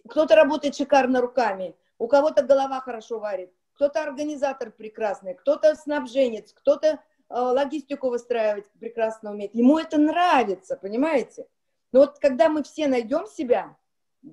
Кто-то 0.08 0.36
работает 0.36 0.76
шикарно 0.76 1.20
руками, 1.20 1.74
у 1.98 2.06
кого-то 2.06 2.42
голова 2.42 2.80
хорошо 2.80 3.18
варит, 3.18 3.52
кто-то 3.74 4.02
организатор 4.02 4.70
прекрасный, 4.70 5.34
кто-то 5.34 5.74
снабженец, 5.74 6.52
кто-то 6.52 7.00
логистику 7.40 8.10
выстраивать 8.10 8.70
прекрасно 8.78 9.32
умеет. 9.32 9.54
Ему 9.54 9.78
это 9.78 9.98
нравится, 9.98 10.76
понимаете? 10.76 11.46
Но 11.92 12.00
вот 12.00 12.18
когда 12.18 12.48
мы 12.48 12.62
все 12.62 12.88
найдем 12.88 13.26
себя, 13.26 13.76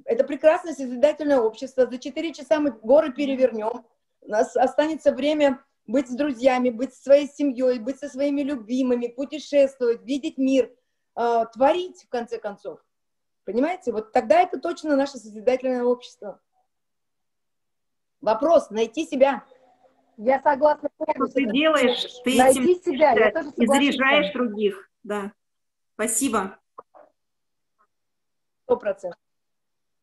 это 0.05 0.23
прекрасное 0.23 0.73
созидательное 0.73 1.39
общество, 1.39 1.87
за 1.87 1.97
4 1.97 2.33
часа 2.33 2.59
мы 2.59 2.71
горы 2.71 3.11
перевернем, 3.11 3.85
у 4.21 4.29
нас 4.29 4.55
останется 4.55 5.11
время 5.11 5.63
быть 5.87 6.07
с 6.07 6.15
друзьями, 6.15 6.69
быть 6.69 6.93
со 6.93 7.01
своей 7.01 7.27
семьей, 7.27 7.79
быть 7.79 7.99
со 7.99 8.09
своими 8.09 8.41
любимыми, 8.41 9.07
путешествовать, 9.07 10.03
видеть 10.03 10.37
мир, 10.37 10.71
э, 11.15 11.45
творить, 11.53 12.03
в 12.03 12.09
конце 12.09 12.37
концов. 12.37 12.79
Понимаете? 13.43 13.91
Вот 13.91 14.11
тогда 14.11 14.41
это 14.41 14.59
точно 14.59 14.95
наше 14.95 15.17
созидательное 15.17 15.83
общество. 15.83 16.39
Вопрос– 18.21 18.69
найти 18.69 19.05
себя. 19.07 19.43
Я 20.21 20.41
согласна. 20.41 20.89
Что 21.15 21.27
ты 21.27 21.45
делаешь, 21.45 22.19
ты 22.25 22.37
найти 22.37 22.73
этим 22.73 22.93
себя. 22.93 23.11
Я 23.13 23.31
тоже 23.31 23.51
и 23.55 23.65
заряжаешь 23.65 24.33
других. 24.33 24.89
Да. 25.01 25.31
Спасибо. 25.93 26.57
Сто 28.63 28.75
процентов. 28.75 29.19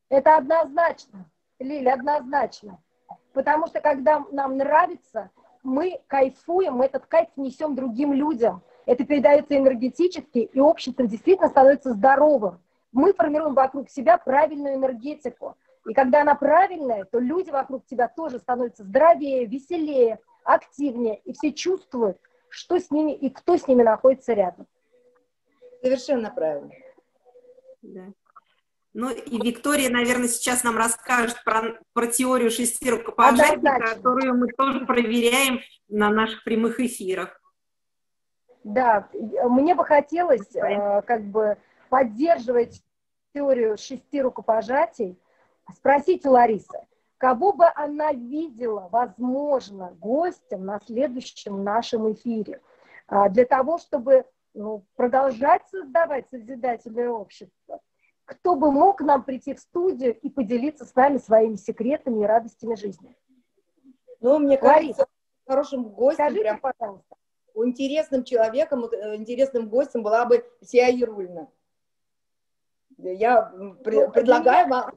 Это 0.08 0.38
однозначно, 0.38 1.30
Лиля, 1.58 1.94
однозначно. 1.94 2.82
Потому 3.34 3.66
что 3.66 3.82
когда 3.82 4.24
нам 4.32 4.56
нравится, 4.56 5.30
мы 5.62 6.00
кайфуем, 6.06 6.76
мы 6.76 6.86
этот 6.86 7.04
кайф 7.06 7.28
несем 7.36 7.74
другим 7.74 8.14
людям. 8.14 8.62
Это 8.86 9.04
передается 9.04 9.54
энергетически, 9.54 10.38
и 10.38 10.60
общество 10.60 11.06
действительно 11.06 11.48
становится 11.48 11.92
здоровым. 11.92 12.62
Мы 12.90 13.12
формируем 13.12 13.52
вокруг 13.52 13.90
себя 13.90 14.16
правильную 14.16 14.76
энергетику. 14.76 15.58
И 15.88 15.94
когда 15.94 16.22
она 16.22 16.34
правильная, 16.34 17.04
то 17.04 17.18
люди 17.18 17.50
вокруг 17.50 17.86
тебя 17.86 18.08
тоже 18.08 18.38
становятся 18.38 18.82
здоровее, 18.82 19.46
веселее, 19.46 20.18
активнее, 20.42 21.20
и 21.24 21.32
все 21.32 21.52
чувствуют, 21.52 22.18
что 22.48 22.78
с 22.78 22.90
ними 22.90 23.12
и 23.12 23.30
кто 23.30 23.56
с 23.56 23.68
ними 23.68 23.82
находится 23.82 24.32
рядом. 24.32 24.66
Совершенно 25.82 26.30
правильно. 26.30 26.72
Да. 27.82 28.06
Ну 28.94 29.10
и 29.10 29.38
Виктория, 29.46 29.90
наверное, 29.90 30.26
сейчас 30.26 30.64
нам 30.64 30.76
расскажет 30.76 31.44
про, 31.44 31.78
про 31.92 32.06
теорию 32.06 32.50
шести 32.50 32.90
рукопожатий, 32.90 33.60
которую 33.60 34.38
мы 34.38 34.48
тоже 34.56 34.86
проверяем 34.86 35.60
на 35.88 36.10
наших 36.10 36.42
прямых 36.44 36.80
эфирах. 36.80 37.40
Да, 38.64 39.08
мне 39.12 39.74
бы 39.74 39.84
хотелось 39.84 40.56
э, 40.56 41.02
как 41.02 41.22
бы 41.24 41.58
поддерживать 41.90 42.82
теорию 43.32 43.76
шести 43.76 44.22
рукопожатий, 44.22 45.18
спросить 45.74 46.26
у 46.26 46.30
Ларисы, 46.30 46.78
кого 47.18 47.52
бы 47.52 47.66
она 47.74 48.12
видела, 48.12 48.88
возможно, 48.90 49.96
гостем 49.98 50.64
на 50.64 50.80
следующем 50.80 51.64
нашем 51.64 52.12
эфире, 52.12 52.60
э, 53.08 53.28
для 53.30 53.44
того, 53.44 53.78
чтобы 53.78 54.24
ну, 54.54 54.84
продолжать 54.96 55.62
создавать 55.68 56.28
созидательное 56.30 57.10
общество 57.10 57.80
кто 58.26 58.56
бы 58.56 58.70
мог 58.72 59.00
нам 59.00 59.22
прийти 59.22 59.54
в 59.54 59.60
студию 59.60 60.18
и 60.18 60.28
поделиться 60.28 60.84
с 60.84 60.94
нами 60.94 61.18
своими 61.18 61.54
секретами 61.54 62.22
и 62.22 62.26
радостями 62.26 62.74
жизни? 62.74 63.16
Ну, 64.20 64.38
мне 64.38 64.58
кажется, 64.58 65.06
хорошим 65.46 65.84
гостем, 65.84 66.24
скажите, 66.24 66.42
прям, 66.42 66.60
пожалуйста. 66.60 67.16
интересным 67.54 68.24
человеком, 68.24 68.84
интересным 69.14 69.68
гостем 69.68 70.02
была 70.02 70.26
бы 70.26 70.44
Сия 70.60 70.88
Ярульна. 70.88 71.48
Я 72.98 73.50
ну, 73.54 73.74
предлагаю 73.74 74.68
вам 74.68 74.90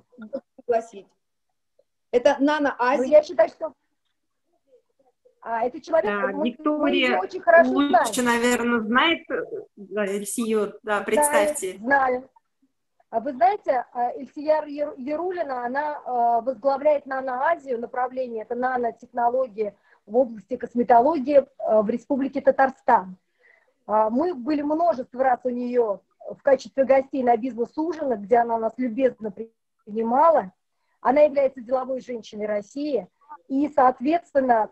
пригласить. 0.70 1.08
Это 2.12 2.38
Нана 2.40 2.76
Азия. 2.78 3.04
Ну, 3.04 3.10
я 3.12 3.24
считаю, 3.24 3.50
что 3.50 3.74
а 5.42 5.64
это 5.66 5.80
человек, 5.80 6.12
да, 6.12 6.28
мы, 6.34 6.50
Виктория 6.50 7.16
мы 7.16 7.24
очень 7.24 7.40
хорошо 7.40 7.72
лучше, 7.72 8.22
знаем. 8.22 8.42
наверное, 8.42 8.80
знает 8.82 9.26
да, 9.78 10.26
Сию, 10.26 10.74
да, 10.84 11.00
представьте. 11.02 11.78
Да, 11.80 11.86
знаю. 11.86 12.30
А 13.10 13.20
вы 13.22 13.32
знаете, 13.32 13.86
а, 13.94 14.12
Ильсияр 14.12 14.66
Ярулина, 14.66 15.66
она 15.66 16.02
а, 16.04 16.42
возглавляет 16.42 17.06
наноазию, 17.06 17.80
направление, 17.80 18.44
это 18.44 18.56
нанотехнологии 18.56 19.74
в 20.06 20.18
области 20.18 20.58
косметологии 20.58 21.46
в 21.58 21.90
Республике 21.90 22.42
Татарстан. 22.42 23.16
Мы 23.88 24.34
были 24.34 24.62
множество 24.62 25.24
раз 25.24 25.40
у 25.44 25.50
нее 25.50 26.02
в 26.20 26.42
качестве 26.42 26.84
гостей 26.84 27.24
на 27.24 27.38
бизнес-ужинах, 27.38 28.20
где 28.20 28.38
она 28.38 28.58
нас 28.58 28.74
любезно 28.78 29.32
принимала. 29.86 30.52
Она 31.02 31.22
является 31.22 31.62
деловой 31.62 32.02
женщиной 32.02 32.46
России, 32.46 33.08
и, 33.48 33.70
соответственно, 33.70 34.70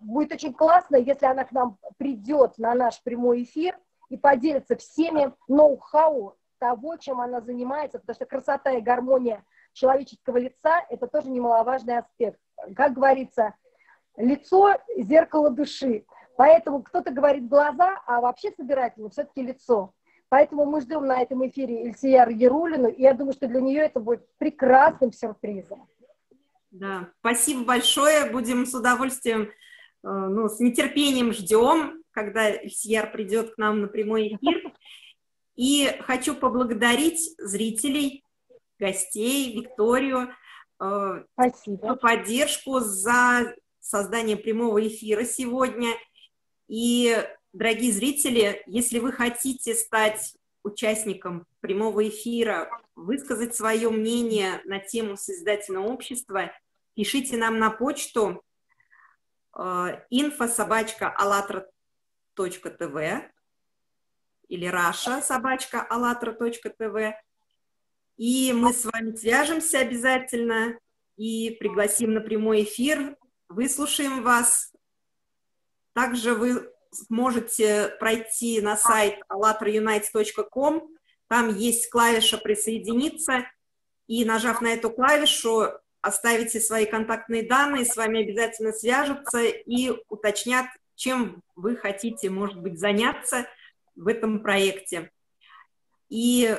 будет 0.00 0.32
очень 0.32 0.54
классно, 0.54 0.96
если 0.96 1.26
она 1.26 1.44
к 1.44 1.52
нам 1.52 1.78
придет 1.98 2.58
на 2.58 2.74
наш 2.74 3.02
прямой 3.02 3.42
эфир 3.42 3.78
и 4.08 4.16
поделится 4.16 4.76
всеми 4.76 5.32
ноу-хау 5.48 6.36
того, 6.58 6.96
чем 6.96 7.20
она 7.20 7.40
занимается, 7.40 7.98
потому 7.98 8.14
что 8.14 8.26
красота 8.26 8.72
и 8.72 8.80
гармония 8.80 9.44
человеческого 9.72 10.38
лица– 10.38 10.84
это 10.90 11.06
тоже 11.06 11.30
немаловажный 11.30 11.98
аспект. 11.98 12.40
Как 12.74 12.94
говорится, 12.94 13.54
лицо– 14.16 14.74
зеркало 14.96 15.50
души. 15.50 16.04
Поэтому 16.36 16.82
кто-то 16.82 17.10
говорит 17.10 17.48
глаза, 17.48 18.00
а 18.06 18.20
вообще 18.20 18.52
собирательно 18.52 19.10
все-таки 19.10 19.42
лицо. 19.42 19.92
Поэтому 20.28 20.66
мы 20.66 20.80
ждем 20.80 21.06
на 21.06 21.22
этом 21.22 21.46
эфире 21.48 21.86
Ильсияр 21.86 22.28
Ярулину, 22.28 22.88
и 22.88 23.02
я 23.02 23.14
думаю, 23.14 23.32
что 23.32 23.48
для 23.48 23.60
нее 23.60 23.80
это 23.80 24.00
будет 24.00 24.26
прекрасным 24.36 25.12
сюрпризом. 25.12 25.88
Да, 26.70 27.10
спасибо 27.20 27.64
большое. 27.64 28.30
Будем 28.30 28.66
с 28.66 28.74
удовольствием, 28.74 29.42
э, 29.42 29.48
ну, 30.02 30.48
с 30.48 30.60
нетерпением 30.60 31.32
ждем, 31.32 32.02
когда 32.10 32.50
Ильсияр 32.50 33.10
придет 33.10 33.54
к 33.54 33.58
нам 33.58 33.80
на 33.80 33.88
прямой 33.88 34.36
эфир. 34.36 34.72
И 35.56 35.96
хочу 36.00 36.34
поблагодарить 36.34 37.34
зрителей, 37.38 38.22
гостей, 38.78 39.56
Викторию 39.56 40.28
э, 40.80 41.24
Спасибо. 41.32 41.88
за 41.88 41.94
поддержку, 41.96 42.80
за 42.80 43.54
создание 43.80 44.36
прямого 44.36 44.86
эфира 44.86 45.24
сегодня. 45.24 45.90
И, 46.68 47.16
дорогие 47.52 47.92
зрители, 47.92 48.62
если 48.66 48.98
вы 48.98 49.12
хотите 49.12 49.74
стать 49.74 50.34
участником 50.62 51.46
прямого 51.60 52.08
эфира, 52.08 52.70
высказать 52.94 53.54
свое 53.54 53.90
мнение 53.90 54.60
на 54.64 54.78
тему 54.78 55.16
созидательного 55.16 55.86
общества, 55.86 56.52
пишите 56.94 57.36
нам 57.36 57.58
на 57.58 57.70
почту 57.70 58.42
э, 59.56 59.60
info 60.12 60.48
собачка 60.48 61.14
allatra.tv 62.36 63.30
или 64.48 64.66
раша 64.66 65.22
собачка 65.22 65.86
allatra.tv. 65.90 67.14
И 68.16 68.52
мы 68.52 68.72
с 68.72 68.84
вами 68.84 69.14
свяжемся 69.14 69.78
обязательно 69.78 70.78
и 71.16 71.56
пригласим 71.60 72.14
на 72.14 72.20
прямой 72.20 72.64
эфир, 72.64 73.16
выслушаем 73.48 74.22
вас. 74.22 74.72
Также 75.92 76.34
вы 76.34 76.72
можете 77.08 77.96
пройти 78.00 78.60
на 78.60 78.76
сайт 78.76 79.20
allatraunites.com, 79.30 80.82
там 81.28 81.54
есть 81.56 81.90
клавиша 81.90 82.38
«Присоединиться», 82.38 83.46
и 84.06 84.24
нажав 84.24 84.62
на 84.62 84.68
эту 84.68 84.90
клавишу, 84.90 85.66
оставите 86.00 86.60
свои 86.60 86.86
контактные 86.86 87.46
данные, 87.46 87.84
с 87.84 87.94
вами 87.94 88.22
обязательно 88.22 88.72
свяжутся 88.72 89.42
и 89.42 89.92
уточнят, 90.08 90.66
чем 90.94 91.42
вы 91.54 91.76
хотите, 91.76 92.30
может 92.30 92.60
быть, 92.60 92.78
заняться– 92.78 93.46
в 93.98 94.06
этом 94.06 94.40
проекте. 94.42 95.10
И 96.08 96.56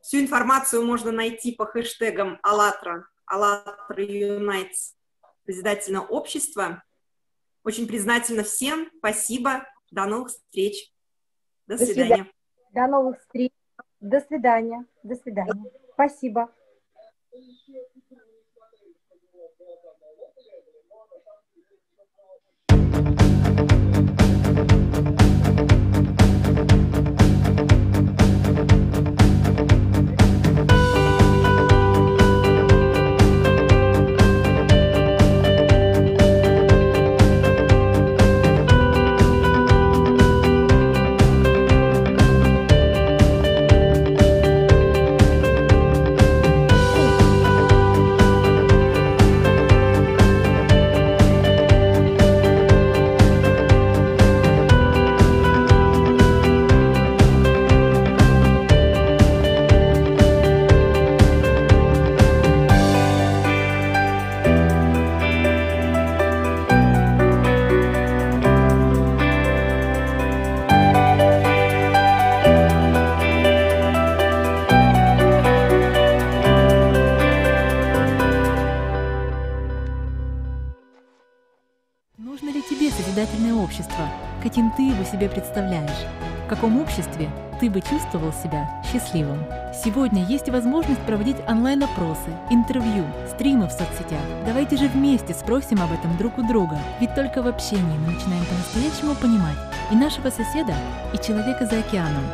всю 0.00 0.20
информацию 0.20 0.84
можно 0.84 1.12
найти 1.12 1.52
по 1.52 1.66
хэштегам 1.66 2.38
АЛЛАТРА, 2.42 3.06
АЛЛАТРА 3.26 4.02
Unites, 4.02 4.94
Созидательное 5.44 6.02
общество. 6.02 6.82
Очень 7.64 7.86
признательна 7.86 8.42
всем. 8.42 8.90
Спасибо. 8.98 9.66
До 9.90 10.06
новых 10.06 10.28
встреч. 10.28 10.92
До, 11.66 11.76
До 11.76 11.84
свидания. 11.84 12.08
свидания. 12.08 12.32
До 12.72 12.86
новых 12.86 13.20
встреч. 13.20 13.52
До 14.00 14.20
свидания. 14.20 14.86
До 15.02 15.14
свидания. 15.16 15.70
Спасибо. 15.92 16.50
Себе 85.10 85.28
представляешь, 85.28 86.06
в 86.46 86.48
каком 86.48 86.80
обществе 86.80 87.30
ты 87.60 87.68
бы 87.68 87.80
чувствовал 87.80 88.32
себя 88.32 88.68
счастливым. 88.90 89.44
Сегодня 89.84 90.24
есть 90.24 90.48
возможность 90.48 91.00
проводить 91.02 91.36
онлайн-опросы, 91.46 92.30
интервью, 92.48 93.04
стримы 93.28 93.66
в 93.66 93.72
соцсетях. 93.72 94.22
Давайте 94.46 94.76
же 94.76 94.88
вместе 94.88 95.34
спросим 95.34 95.82
об 95.82 95.92
этом 95.92 96.16
друг 96.16 96.38
у 96.38 96.42
друга, 96.42 96.78
ведь 97.00 97.14
только 97.14 97.42
в 97.42 97.46
общении 97.46 97.98
мы 97.98 98.14
начинаем 98.14 98.44
по-настоящему 98.46 99.14
понимать 99.14 99.58
и 99.90 99.94
нашего 99.94 100.30
соседа, 100.30 100.74
и 101.12 101.18
человека 101.18 101.66
за 101.66 101.80
океаном. 101.80 102.24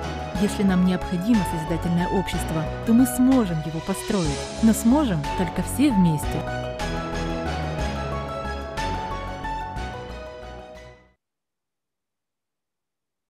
Если 0.40 0.62
нам 0.62 0.84
необходимо 0.84 1.40
созидательное 1.50 2.08
общество, 2.08 2.62
то 2.86 2.92
мы 2.92 3.06
сможем 3.06 3.56
его 3.64 3.80
построить, 3.80 4.28
но 4.62 4.72
сможем 4.72 5.20
только 5.38 5.62
все 5.62 5.90
вместе. 5.90 6.65